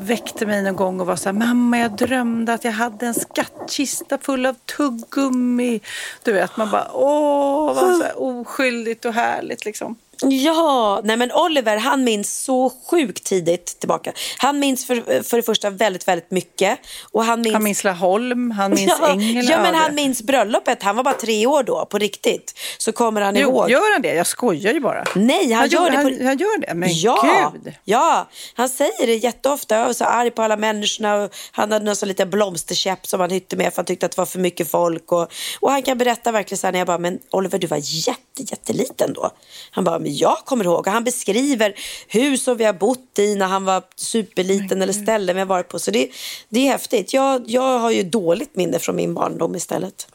[0.00, 3.14] väckte mig någon gång och var så här, mamma jag drömde att jag hade en
[3.14, 5.80] skattkista full av tuggummi.
[6.24, 9.96] Du vet, man bara, åh vad så här oskyldigt och härligt liksom.
[10.20, 14.12] Ja, nej men Oliver han minns så sjukt tidigt tillbaka.
[14.38, 16.78] Han minns för, för det första väldigt, väldigt mycket.
[17.12, 20.82] Och han minns, Han minns Laholm, han minns ja, Ängel ja, men han minns bröllopet.
[20.82, 22.58] Han var bara tre år då, på riktigt.
[22.78, 23.70] Så kommer han Jo, ihåg.
[23.70, 24.14] gör han det?
[24.14, 25.04] Jag skojar ju bara.
[25.14, 25.96] Nej, han, gör det.
[25.96, 26.24] han, på...
[26.24, 26.74] han gör det?
[26.74, 27.74] Men ja, gud!
[27.84, 29.76] ja, han säger det jätteofta.
[29.76, 31.16] Jag var så arg på alla människorna.
[31.16, 34.12] Och han hade någon sån liten blomsterkäpp som han hytte med för han tyckte att
[34.12, 35.12] det var för mycket folk.
[35.12, 37.80] Och, och han kan berätta verkligen så här när jag bara, men Oliver du var
[37.82, 39.30] jätte, jätteliten då.
[39.70, 40.78] Han bara, jag kommer ihåg.
[40.78, 41.74] Och han beskriver
[42.08, 45.68] hus som vi har bott i när han var superliten eller ställen vi har varit
[45.68, 45.78] på.
[45.78, 46.10] Så det,
[46.48, 47.12] det är häftigt.
[47.12, 50.08] Jag, jag har ju dåligt minne från min barndom istället.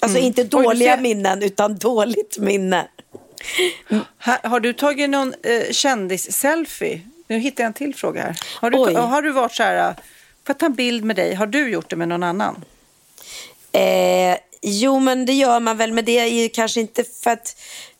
[0.00, 2.88] Alltså inte du dåliga ser- minnen utan dåligt minne.
[4.24, 7.00] Ha, har du tagit någon eh, kändis-selfie?
[7.26, 8.36] Nu hittar jag en till fråga här.
[8.60, 10.02] Har du, har du varit så här, eh, får
[10.46, 11.34] jag ta en bild med dig?
[11.34, 12.64] Har du gjort det med någon annan?
[13.72, 15.92] Eh, jo, men det gör man väl.
[15.92, 17.56] Men det är ju kanske inte för att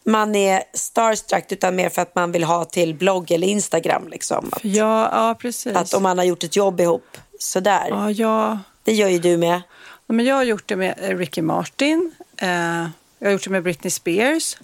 [0.06, 4.08] man är starstruck utan mer för att man vill ha till blogg eller Instagram.
[4.08, 4.48] Liksom.
[4.52, 5.76] Att, Ja, ja precis.
[5.76, 7.16] att om man har gjort ett jobb ihop.
[7.38, 7.86] Sådär.
[7.90, 8.58] ja, ja.
[8.82, 9.62] Det gör ju du med.
[10.06, 12.12] Ja, Men jag har gjort det med eh, Ricky Martin.
[12.36, 12.48] Eh,
[13.18, 14.56] jag har gjort det med Britney Spears.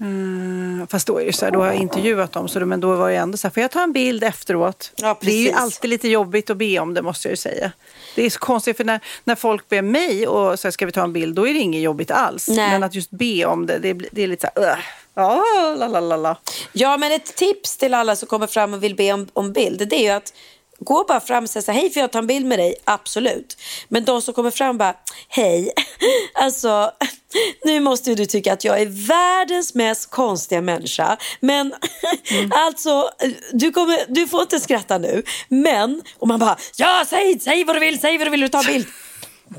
[0.00, 2.80] Mm, fast då är det så här, då har jag intervjuat dem, så då, men
[2.80, 4.92] då var jag ändå så här, får jag ta en bild efteråt?
[4.96, 7.72] Ja, det är ju alltid lite jobbigt att be om det måste jag ju säga.
[8.14, 10.92] Det är så konstigt för när, när folk ber mig och så här, ska vi
[10.92, 12.48] ta en bild, då är det inget jobbigt alls.
[12.48, 12.70] Nej.
[12.70, 14.78] Men att just be om det, det, det är lite så här, "Ugh."
[15.14, 15.44] ja,
[15.78, 16.36] la la la la.
[16.72, 19.88] Ja, men ett tips till alla som kommer fram och vill be om, om bild,
[19.88, 20.32] det är ju att
[20.80, 22.74] gå bara fram och säga så här, hej får jag ta en bild med dig?
[22.84, 23.56] Absolut.
[23.88, 24.94] Men de som kommer fram bara,
[25.28, 25.72] hej,
[26.34, 26.90] alltså
[27.64, 31.16] nu måste du tycka att jag är världens mest konstiga människa.
[31.40, 31.74] Men
[32.50, 33.10] alltså,
[33.52, 35.22] du, kommer, du får inte skratta nu.
[35.48, 38.48] Men, och man bara, ja säg, säg vad du vill, säg vad du vill, du
[38.48, 38.86] tar bild.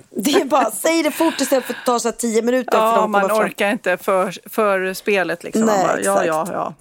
[0.09, 2.71] Det är bara, säg det fort istället för att ta så här tio minuter.
[2.71, 3.45] för Ja, de man kommer fram.
[3.45, 5.61] orkar inte för, för spelet liksom.
[5.65, 6.73] Nej, bara, ja, ja, ja.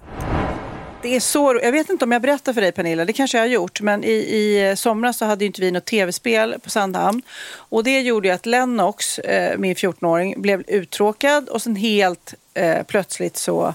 [1.03, 3.43] Det är så, jag vet inte om jag berättar för dig Pernilla, det kanske jag
[3.43, 7.21] har gjort, men i, i somras så hade ju inte vi något tv-spel på Sandhamn.
[7.53, 12.83] Och det gjorde ju att Lennox, eh, min 14-åring, blev uttråkad och sen helt eh,
[12.83, 13.73] plötsligt så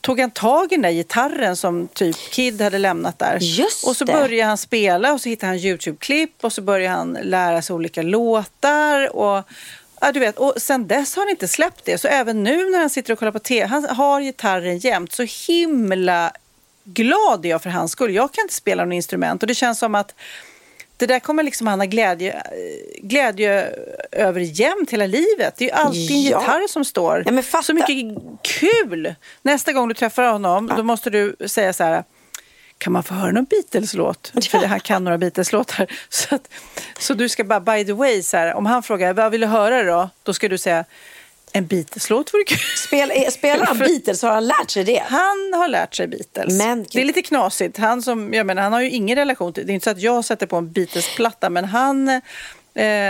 [0.00, 3.38] tog han tag i den där gitarren som typ Kid hade lämnat där.
[3.40, 7.18] Just och så började han spela och så hittade han YouTube-klipp och så började han
[7.22, 9.16] lära sig olika låtar.
[9.16, 9.44] Och,
[10.06, 11.98] ja, du vet, och sen dess har han inte släppt det.
[11.98, 15.12] Så även nu när han sitter och kollar på tv, han har gitarren jämt.
[15.12, 16.32] Så himla
[16.84, 18.14] glad är jag för hans skull.
[18.14, 20.14] Jag kan inte spela något instrument och det känns som att
[20.96, 22.42] det där kommer liksom han ha glädje,
[23.02, 23.68] glädje
[24.12, 25.54] över jämt hela livet.
[25.56, 26.40] Det är ju alltid en Ja.
[26.40, 27.24] gitarr som står.
[27.52, 29.14] Ja, Så mycket kul!
[29.42, 32.04] Nästa gång du träffar honom, då måste du säga så här.
[32.84, 34.32] Kan man få höra någon Beatles-låt?
[34.50, 35.86] För han kan några Beatles-låtar.
[36.08, 36.48] Så, att,
[36.98, 39.46] så du ska bara, by the way, så här, om han frågar vad vill du
[39.46, 40.10] höra då?
[40.22, 40.84] Då ska du säga
[41.52, 42.58] en Beatles-låt vore kul.
[42.86, 45.02] Spel, eh, spelar han Beatles har han lärt sig det.
[45.06, 46.58] Han har lärt sig Beatles.
[46.58, 47.78] Men det är lite knasigt.
[47.78, 49.66] Han, som, jag menar, han har ju ingen relation till...
[49.66, 52.08] Det är inte så att jag sätter på en Beatles-platta, men han...
[52.08, 52.20] Eh,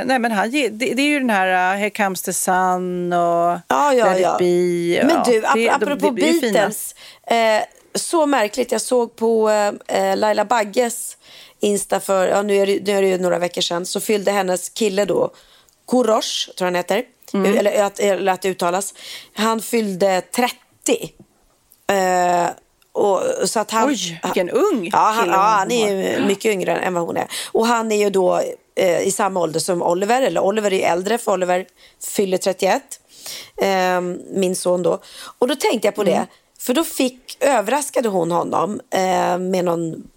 [0.05, 3.59] nej, men han det, det är ju den här uh, Here comes the sun och
[3.69, 4.35] Ja, ja, Let ja.
[4.35, 5.07] it be.
[5.07, 6.53] Men ja, du, ap de- apropå det ju fina.
[6.53, 6.95] Beatles.
[7.27, 7.37] Eh,
[7.95, 8.73] så märkligt.
[8.73, 9.51] Jag såg på
[9.87, 11.17] eh, Laila Bagges
[11.61, 14.31] Insta för, ja, nu, är det, nu är det ju några veckor sedan, så fyllde
[14.31, 15.31] hennes kille då,
[15.87, 17.59] Korosh, tror han heter, Mm.
[17.59, 18.95] eller, att, eller att det uttalas.
[19.33, 20.57] Han fyllde 30.
[21.87, 22.49] Eh,
[22.93, 26.95] och, så att han, Oj, vilken ung ja, han, ja, han är mycket yngre än
[26.95, 27.27] vad hon är.
[27.53, 28.41] Och han är ju då
[28.77, 31.67] eh, i samma ålder som Oliver, eller Oliver är äldre för Oliver
[32.05, 32.83] fyller 31.
[33.63, 34.99] Eh, min son då.
[35.39, 36.27] Och då tänkte jag på det,
[36.65, 40.09] för då fick, överraskade hon honom eh, med någon,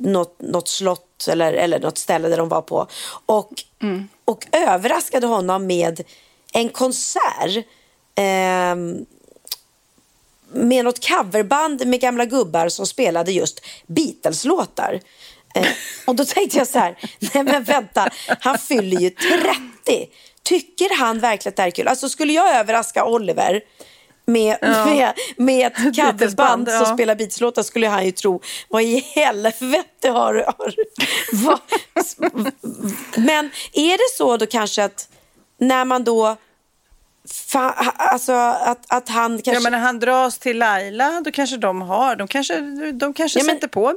[0.00, 2.86] något, något slott eller, eller något ställe där de var på.
[3.26, 3.50] Och,
[4.24, 6.00] och överraskade honom med
[6.52, 7.66] en konsert.
[8.14, 9.06] ehm,
[10.52, 15.00] med något coverband med gamla gubbar som spelade just Beatles-låtar.
[15.54, 15.66] Eh,
[16.06, 16.98] och då tänkte jag så här,
[17.34, 18.08] nej men vänta,
[18.40, 20.08] han fyller ju 30.
[20.42, 21.88] Tycker han verkligen att det här är kul?
[21.88, 23.60] Alltså skulle jag överraska Oliver
[24.32, 26.84] med, med, med ett coverband ja.
[26.84, 30.44] som spelar Beatles-låtar skulle han ju tro, vad i helvete har du...
[33.16, 35.08] Men är det så då kanske att
[35.58, 36.36] när man då...
[37.32, 39.52] Fa, alltså att, att han kanske...
[39.52, 42.60] Ja, men när han dras till Laila, då kanske de har, de kanske,
[42.92, 43.96] de kanske Ja, men- sätter på en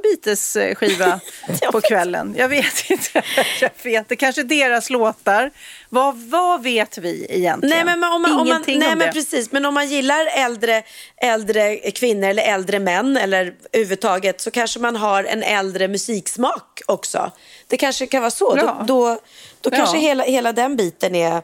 [1.60, 2.34] Jag på kvällen.
[2.38, 3.22] Jag vet inte.
[3.60, 4.08] Jag vet.
[4.08, 5.50] Det kanske är deras låtar.
[5.88, 7.76] Vad, vad vet vi egentligen?
[7.86, 9.12] Nej, men om man, om man, Ingenting nej om men det.
[9.12, 9.52] precis.
[9.52, 10.82] Men om man gillar äldre,
[11.16, 17.30] äldre kvinnor eller äldre män eller överhuvudtaget så kanske man har en äldre musiksmak också.
[17.68, 18.54] Det kanske kan vara så.
[18.56, 18.62] Ja.
[18.80, 19.18] Då, då,
[19.60, 19.76] då Ja.
[19.76, 21.42] kanske hela, hela den biten är,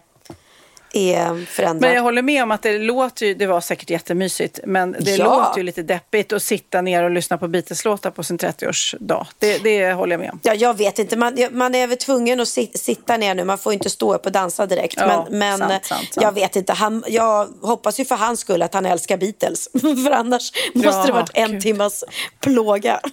[0.93, 1.81] är förändrad.
[1.81, 5.11] Men jag håller med om att det låter ju, det var säkert jättemysigt, men det
[5.17, 5.25] Ja.
[5.25, 9.27] låter ju lite deppigt att sitta ner och lyssna på Beatles-låtar på sin 30-årsdag.
[9.39, 10.41] Det, det håller jag med om.
[10.43, 11.17] Ja, jag vet inte.
[11.17, 13.45] Man, man är väl tvungen att sit, sitta ner nu.
[13.45, 14.95] Man får inte stå upp och dansa direkt.
[14.97, 16.25] Ja, men men sant, sant, sant.
[16.25, 16.73] jag vet inte.
[16.73, 19.69] Han, jag hoppas ju för hans skull att han älskar Beatles.
[19.81, 21.63] för annars måste Ja, det varit en gud.
[21.63, 22.05] timmas
[22.41, 23.01] plåga.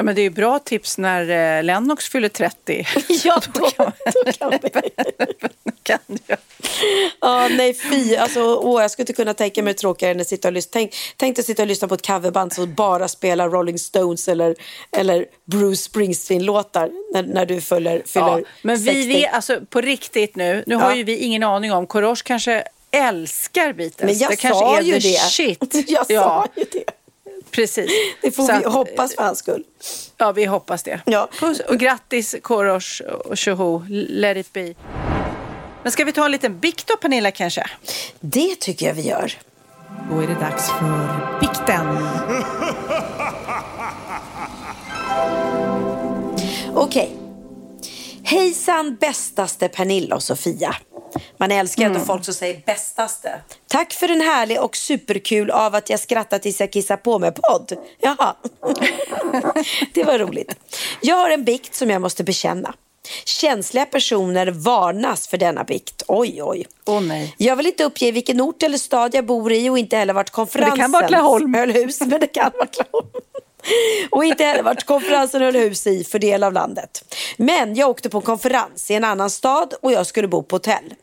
[0.00, 2.86] Ja, men det är ju bra tips när eh, Lennox fyller 30.
[3.24, 4.70] ja, då, då kan vi.
[5.82, 5.98] kan.
[7.20, 8.16] Ja, nej fy.
[8.16, 10.70] Alltså, åh, jag skulle inte kunna tänka mig tråkigare än att sitta och lyssna.
[10.72, 14.28] Tänk, tänk dig att sitta och lyssna på ett coverband som bara spelar Rolling Stones
[14.28, 14.54] eller,
[14.96, 18.92] eller Bruce Springsteen-låtar när, när du fyller, fyller Ja, men 60.
[19.06, 20.80] vi alltså på riktigt nu, nu Ja.
[20.80, 24.06] har ju vi ingen aning om, Korosh kanske älskar Beatles.
[24.06, 25.18] Men jag det kanske sa är ju det.
[25.18, 25.74] shit.
[25.88, 26.84] Jag sa ja, ju det.
[27.50, 27.90] Precis.
[28.22, 29.64] Det får Så vi att, hoppas för hans skull.
[30.16, 31.00] Ja, vi hoppas det.
[31.06, 31.28] Ja.
[31.40, 34.74] Puss och grattis Korosh och tjoho, let it be.
[35.82, 37.70] Men ska vi ta en liten bikt då Pernilla kanske?
[38.20, 39.32] Det tycker jag vi gör.
[40.10, 41.86] Då är det dags för bikten.
[46.74, 47.19] Okej.
[48.30, 50.76] Hejsan bästaste Pernilla och Sofia.
[51.36, 52.04] Man älskar mm.
[52.04, 53.40] folk som säger bästaste.
[53.66, 57.32] Tack för en härlig och superkul av att jag skrattar tills jag kissar på mig
[57.32, 57.72] podd.
[58.00, 58.34] Jaha,
[59.94, 60.56] det var roligt.
[61.00, 62.74] Jag har en bikt som jag måste bekänna.
[63.24, 66.02] Känsliga personer varnas för denna bikt.
[66.08, 66.66] Oj, oj.
[66.86, 67.34] Oh, nej.
[67.38, 70.30] Jag vill inte uppge vilken ort eller stad jag bor i och inte heller vart
[70.30, 71.54] konferensen det kan vara Klaholm.
[71.58, 72.00] höll hus.
[72.00, 73.08] Men det kan vara Klaholm.
[74.10, 77.14] Och inte heller vart konferensen höll hus i för del av landet.
[77.36, 80.56] Men jag åkte på en konferens i en annan stad och jag skulle bo på
[80.56, 80.94] hotell.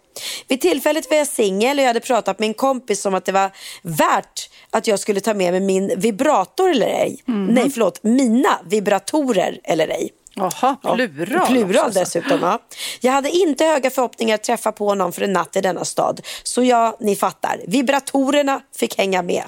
[0.47, 3.31] Vid tillfället var jag singel och jag hade pratat med en kompis om att det
[3.31, 3.51] var
[3.81, 7.23] värt att jag skulle ta med mig min vibrator eller ej.
[7.27, 7.45] Mm.
[7.45, 10.09] Nej, förlåt, mina vibratorer eller ej.
[10.33, 11.47] Jaha, plural.
[11.47, 12.39] plural dessutom.
[12.41, 12.59] Ja.
[12.99, 16.21] Jag hade inte höga förhoppningar att träffa på någon för en natt i denna stad.
[16.43, 17.61] Så ja, ni fattar.
[17.67, 19.43] Vibratorerna fick hänga med.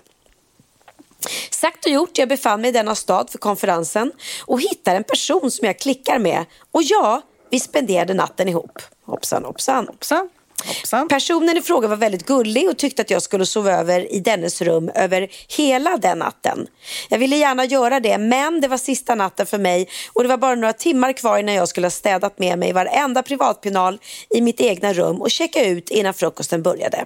[1.52, 4.12] Sagt och gjort, jag befann mig i denna stad för konferensen
[4.46, 6.46] och hittar en person som jag klickar med.
[6.72, 8.82] Och ja, vi spenderade natten ihop.
[9.06, 9.88] Hoppsan, hoppsan.
[9.88, 10.30] hoppsan.
[10.66, 11.08] Hoppsan.
[11.08, 14.62] Personen i fråga var väldigt gullig och tyckte att jag skulle sova över i dennes
[14.62, 15.28] rum över
[15.58, 16.68] hela den natten.
[17.10, 20.38] Jag ville gärna göra det, men det var sista natten för mig och det var
[20.38, 24.62] bara några timmar kvar innan jag skulle ha städat med mig varenda privatpinal i mitt
[24.62, 27.06] egna rum och checka ut innan frukosten började.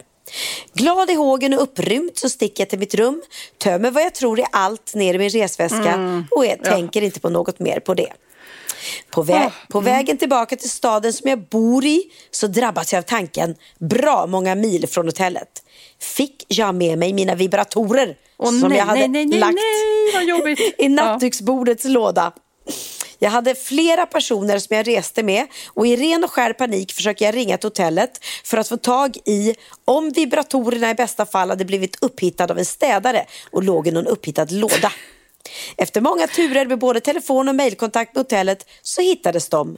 [0.74, 3.22] Glad i hågen och upprymd så sticker jag till mitt rum,
[3.58, 6.26] tömmer vad jag tror är allt ner i min resväska mm.
[6.32, 6.72] och jag ja.
[6.72, 8.14] tänker inte på något mer på det.
[9.10, 9.94] På, vä på mm.
[9.94, 14.56] vägen tillbaka till staden som jag bor i så drabbas jag av tanken bra många
[14.56, 15.64] mil från hotellet.
[16.00, 19.58] Fick jag med mig mina vibratorer oh, som nej, jag hade nej, nej, lagt
[20.78, 21.91] i nattduksbordets ja.
[21.91, 22.34] låda?
[23.24, 27.26] Jag hade flera personer som jag reste med och i ren och skär panik försöker
[27.26, 29.56] jag ringa till hotellet för att få tag i
[29.86, 34.08] om vibratorerna i bästa fall hade blivit upphittade av en städare och låg i någon
[34.08, 34.91] upphittad låda.
[35.78, 39.78] Efter många turer med både telefon och mejlkontakt med hotellet så hittades de.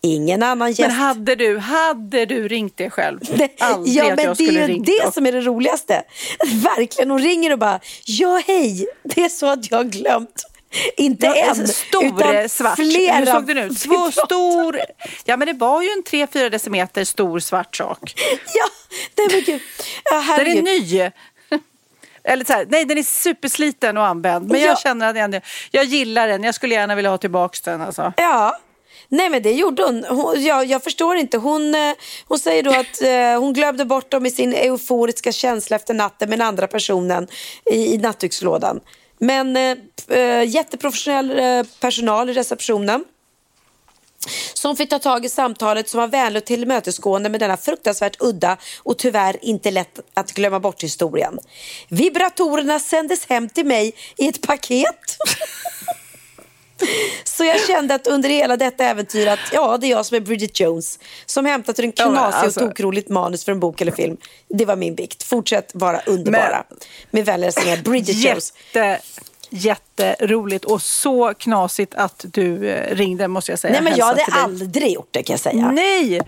[0.00, 0.80] Ingen annan gäst.
[0.80, 3.20] Men hade du, hade du ringt dig själv?
[3.58, 6.02] Aldrig ja, men det är ju det som är det roligaste.
[6.76, 10.44] Verkligen, hon ringer och bara, ja hej, det är så att jag har glömt
[10.96, 12.76] inte ja, en, stor, utan svart.
[12.76, 13.14] flera.
[13.14, 13.80] Hur såg den ut?
[13.82, 14.80] Två stor...
[15.24, 18.14] Ja, men det var ju en 3-4 decimeter stor svart sak.
[18.54, 18.68] Ja,
[19.16, 19.60] nej men gud.
[20.04, 21.00] Ja, den är ny.
[22.24, 24.48] Eller så här, nej, den är supersliten och använd.
[24.50, 24.66] Men ja.
[24.66, 26.44] jag känner att jag, jag gillar den.
[26.44, 27.80] Jag skulle gärna vilja ha tillbaka den.
[27.80, 28.12] Alltså.
[28.16, 28.58] Ja,
[29.08, 30.04] Nej men det gjorde hon.
[30.08, 31.38] hon jag, jag förstår inte.
[31.38, 31.92] Hon, eh,
[32.26, 36.30] hon säger då att eh, hon glömde bort dem i sin euforiska känsla efter natten
[36.30, 37.28] med den andra personen
[37.70, 38.80] i, i nattdukslådan.
[39.18, 39.76] Men eh,
[40.08, 43.04] eh, jätteprofessionell eh, personal i receptionen
[44.54, 48.56] som fick ta tag i samtalet som var vänlig och tillmötesgående med denna fruktansvärt udda
[48.78, 51.38] och tyvärr inte lätt att glömma bort historien.
[51.88, 55.16] Vibratorerna sändes hem till mig i ett paket.
[57.24, 60.20] Så jag kände att under hela detta äventyr att ja, det är jag som är
[60.20, 62.60] Bridget Jones som hämtat ur en knasig ja, alltså...
[62.60, 64.16] och tokroligt manus för en bok eller film.
[64.48, 65.22] Det var min bikt.
[65.22, 66.64] Fortsätt vara underbara.
[66.68, 66.78] Men...
[67.10, 68.52] Med vänliga hälsningar, Bridget Jones.
[68.72, 69.00] Jätte,
[69.50, 73.72] jätteroligt och så knasigt att du eh, ringde måste jag säga.
[73.72, 75.70] Nej men jag hade aldrig gjort det kan jag säga.
[75.70, 76.20] Nej!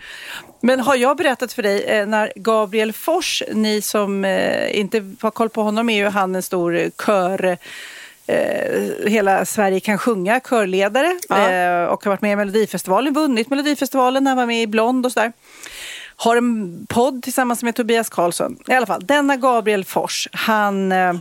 [0.60, 5.30] Men har jag berättat för dig eh, när Gabriel Fors, ni som eh, inte har
[5.30, 7.58] koll på honom är ju han en stor kör
[9.06, 11.88] Hela Sverige kan sjunga, körledare ja.
[11.88, 15.12] och har varit med i Melodifestivalen, vunnit Melodifestivalen när han var med i Blond och
[15.12, 15.32] sådär.
[16.16, 18.56] Har en podd tillsammans med Tobias Karlsson.
[18.68, 21.14] I alla fall, denna Gabriel Fors, han eh,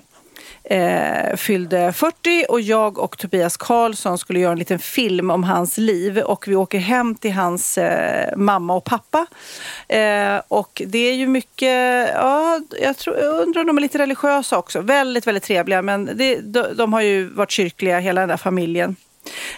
[0.71, 5.77] Eh, fyllde 40 och jag och Tobias Karlsson skulle göra en liten film om hans
[5.77, 9.27] liv och vi åker hem till hans eh, mamma och pappa.
[9.87, 13.97] Eh, och det är ju mycket, ja, jag, tror, jag undrar om de är lite
[13.97, 14.81] religiösa också.
[14.81, 18.95] Väldigt, väldigt trevliga men det, de, de har ju varit kyrkliga hela den där familjen.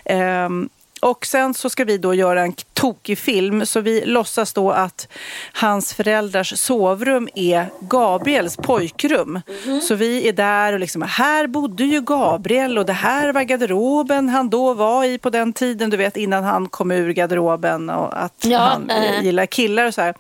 [0.06, 0.70] Um,
[1.02, 5.08] och sen så ska vi då göra en tokig film så vi låtsas då att
[5.54, 9.42] hans föräldrars sovrum är Gabriels pojkrum.
[9.66, 9.82] Mm.
[9.82, 14.30] Så vi är där och liksom, här bodde ju Gabriel och det här var garderoben
[14.30, 18.24] han då var i på den tiden, du vet innan han kom ur garderoben och
[18.24, 19.24] att ja, han äh.
[19.24, 20.16] gillar killar och så här.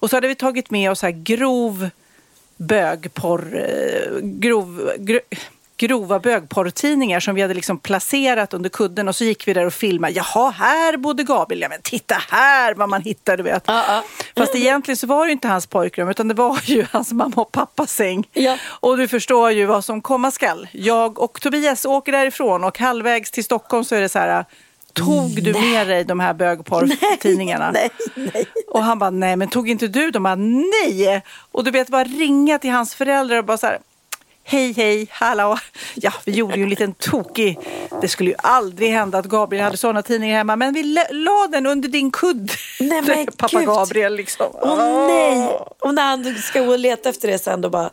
[0.00, 1.88] Och så hade vi tagit med oss så här grov
[2.56, 5.20] bögporr, eh, grov, grov
[5.76, 9.72] grova bögporrtidningar som vi hade liksom placerat under kudden och så gick vi där och
[9.72, 10.12] filmade.
[10.12, 11.62] Jaha, här bodde Gabriel.
[11.62, 13.42] Ja, men titta här vad man hittade.
[13.42, 13.68] Vet.
[13.68, 14.00] Uh -uh.
[14.36, 17.52] Fast egentligen så var det inte hans pojkrum utan det var ju hans mamma och
[17.52, 18.28] pappas säng.
[18.32, 18.58] Ja.
[18.66, 20.68] Och du förstår ju vad som komma skall.
[20.72, 24.44] Jag och Tobias åker därifrån och halvvägs till Stockholm så är det så här
[24.92, 25.70] Tog du nej.
[25.70, 27.70] med dig de här bögporrtidningarna?
[27.70, 30.22] Nej, nej, Och han bara, nej men tog inte du dem?
[30.82, 31.22] nej!
[31.52, 33.78] Och du vet, bara ringa till hans föräldrar och bara så här,
[34.46, 35.58] Hej hej, hallå.
[35.94, 37.58] Ja, vi gjorde ju en liten tokig.
[38.00, 40.56] Det skulle ju aldrig hända att Gabriel hade sådana tidningar hemma.
[40.56, 42.50] Men vi la, den under din kudd.
[42.80, 43.68] Nej, men Pappa gud.
[43.68, 44.46] Gabriel liksom.
[44.52, 45.58] Åh nej!
[45.80, 47.90] Och när han ska gå och leta efter det sen då bara...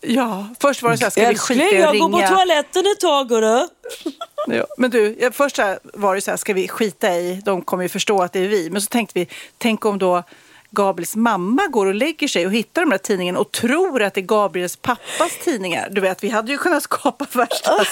[0.00, 2.28] Ja, först var det så här, ska vi skita i att jag går på ringa?
[2.28, 3.68] toaletten ett tag hörru.
[4.46, 7.88] Ja, men du, först var det så här, ska vi skita i, de kommer ju
[7.88, 8.70] förstå att det är vi.
[8.70, 9.28] Men så tänkte vi,
[9.58, 10.22] tänk om då
[10.70, 14.20] Gabriels mamma går och lägger sig och hittar de där tidningarna och tror att det
[14.20, 15.88] är Gabriels pappas tidningar.
[15.90, 17.72] Du vet, vi hade ju kunnat skapa värsta...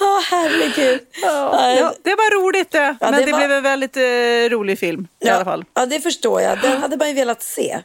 [0.00, 1.00] Ja, herregud.
[1.22, 4.50] Ja, Ja, det var roligt det, Ja, men det det, var- blev en väldigt eh,
[4.56, 5.64] rolig film i alla fall.
[5.74, 6.60] Ja, det förstår jag.
[6.60, 7.78] Den hade man ju velat se.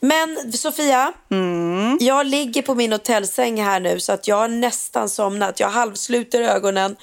[0.00, 1.98] Men Sofia, Mm.
[2.00, 5.60] jag ligger på min hotellsäng här nu så att jag har nästan somnat.
[5.60, 6.96] Jag halvsluter ögonen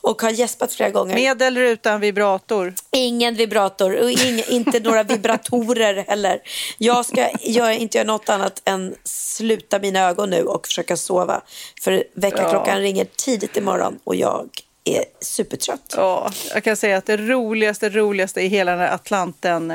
[0.00, 1.14] och har gäspat flera gånger.
[1.14, 2.74] Med eller utan vibrator?
[2.90, 6.40] Ingen vibrator och ing, inte några vibratorer heller.
[6.78, 11.42] Jag ska gör, inte göra något annat än sluta mina ögon nu och försöka sova.
[11.82, 14.48] För väckarklockan ringer tidigt imorgon och jag
[14.84, 15.94] är supertrött.
[15.96, 19.70] Ja, jag kan säga att det roligaste, roligaste i hela den här Atlanten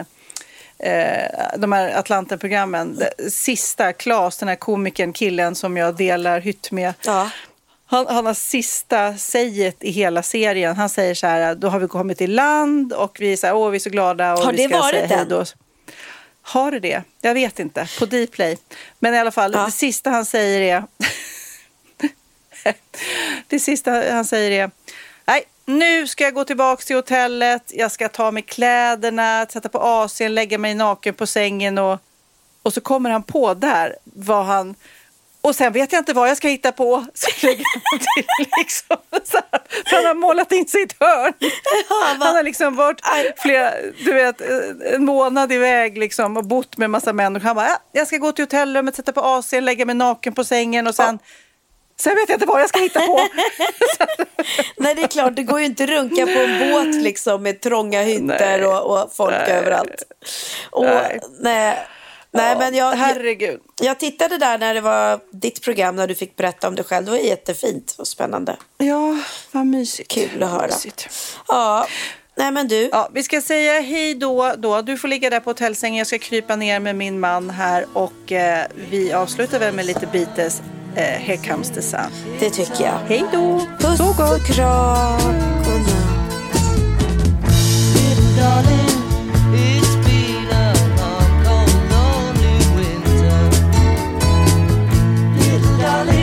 [0.79, 2.99] eh, de här Atlanten-programmen.
[3.29, 6.93] Sista, Klas, den här komikern, killen som jag delar hytt med.
[7.05, 7.29] Ja.
[7.93, 10.75] Han, han har sista säget i hela serien.
[10.75, 13.55] Han säger så här, då har vi kommit i land och vi är så här,
[13.55, 14.33] åh vi är så glada.
[14.33, 15.45] Och Har vi det ska varit säga då.
[16.41, 17.03] Har det det?
[17.21, 17.87] Jag vet inte.
[17.99, 18.57] På Dplay.
[18.99, 19.65] Men i alla fall, Ja.
[19.65, 20.83] det sista han säger är...
[23.47, 24.71] det sista han säger är...
[25.25, 27.63] Nej, nu ska jag gå tillbaka till hotellet.
[27.73, 31.99] Jag ska ta med kläderna, sätta på AC'n, lägga mig naken på sängen och...
[32.63, 34.75] Och så kommer han på där vad han...
[35.43, 37.05] Och sen vet jag inte vad jag ska hitta på.
[37.13, 41.33] Så lägger han till liksom så här, för han har målat in sitt hörn.
[42.19, 43.01] Han har liksom varit
[43.37, 43.71] flera,
[44.05, 44.41] du vet,
[44.93, 47.45] en månad iväg liksom och bott med massa människor.
[47.45, 50.43] Han bara, ja, jag ska gå till hotellrummet, sätta på AC, lägga mig naken på
[50.43, 51.19] sängen och sen,
[51.99, 53.19] sen vet jag inte vad jag ska hitta på.
[54.77, 58.01] Nej, det är klart, det går ju inte runka på en båt liksom med trånga
[58.01, 59.51] hytter och, och folk Nej.
[59.51, 60.03] överallt.
[60.71, 61.19] Och, Nej.
[61.39, 61.87] nej.
[62.33, 63.59] Nej, men jag, jag, Herregud.
[63.81, 67.05] jag tittade där när det var ditt program när du fick berätta om dig själv.
[67.05, 68.55] Det var jättefint och spännande.
[68.77, 69.17] Ja,
[69.51, 70.11] vad mysigt.
[70.11, 70.67] Kul att höra.
[70.67, 71.09] Mysigt.
[71.47, 71.87] Ja,
[72.37, 72.89] nej men du.
[72.91, 74.81] Ja, vi ska säga hej då, då.
[74.81, 75.97] Du får ligga där på hotellsängen.
[75.97, 80.07] Jag ska krypa ner med min man här och eh, vi avslutar väl med lite
[80.07, 80.61] Beatles.
[80.95, 81.99] Eh, Here comes the sun.
[82.39, 82.99] Det tycker jag.
[83.07, 83.67] Hej då!
[83.79, 85.19] Puss och kram.
[88.35, 89.02] Godnatt.
[95.83, 96.22] Darling,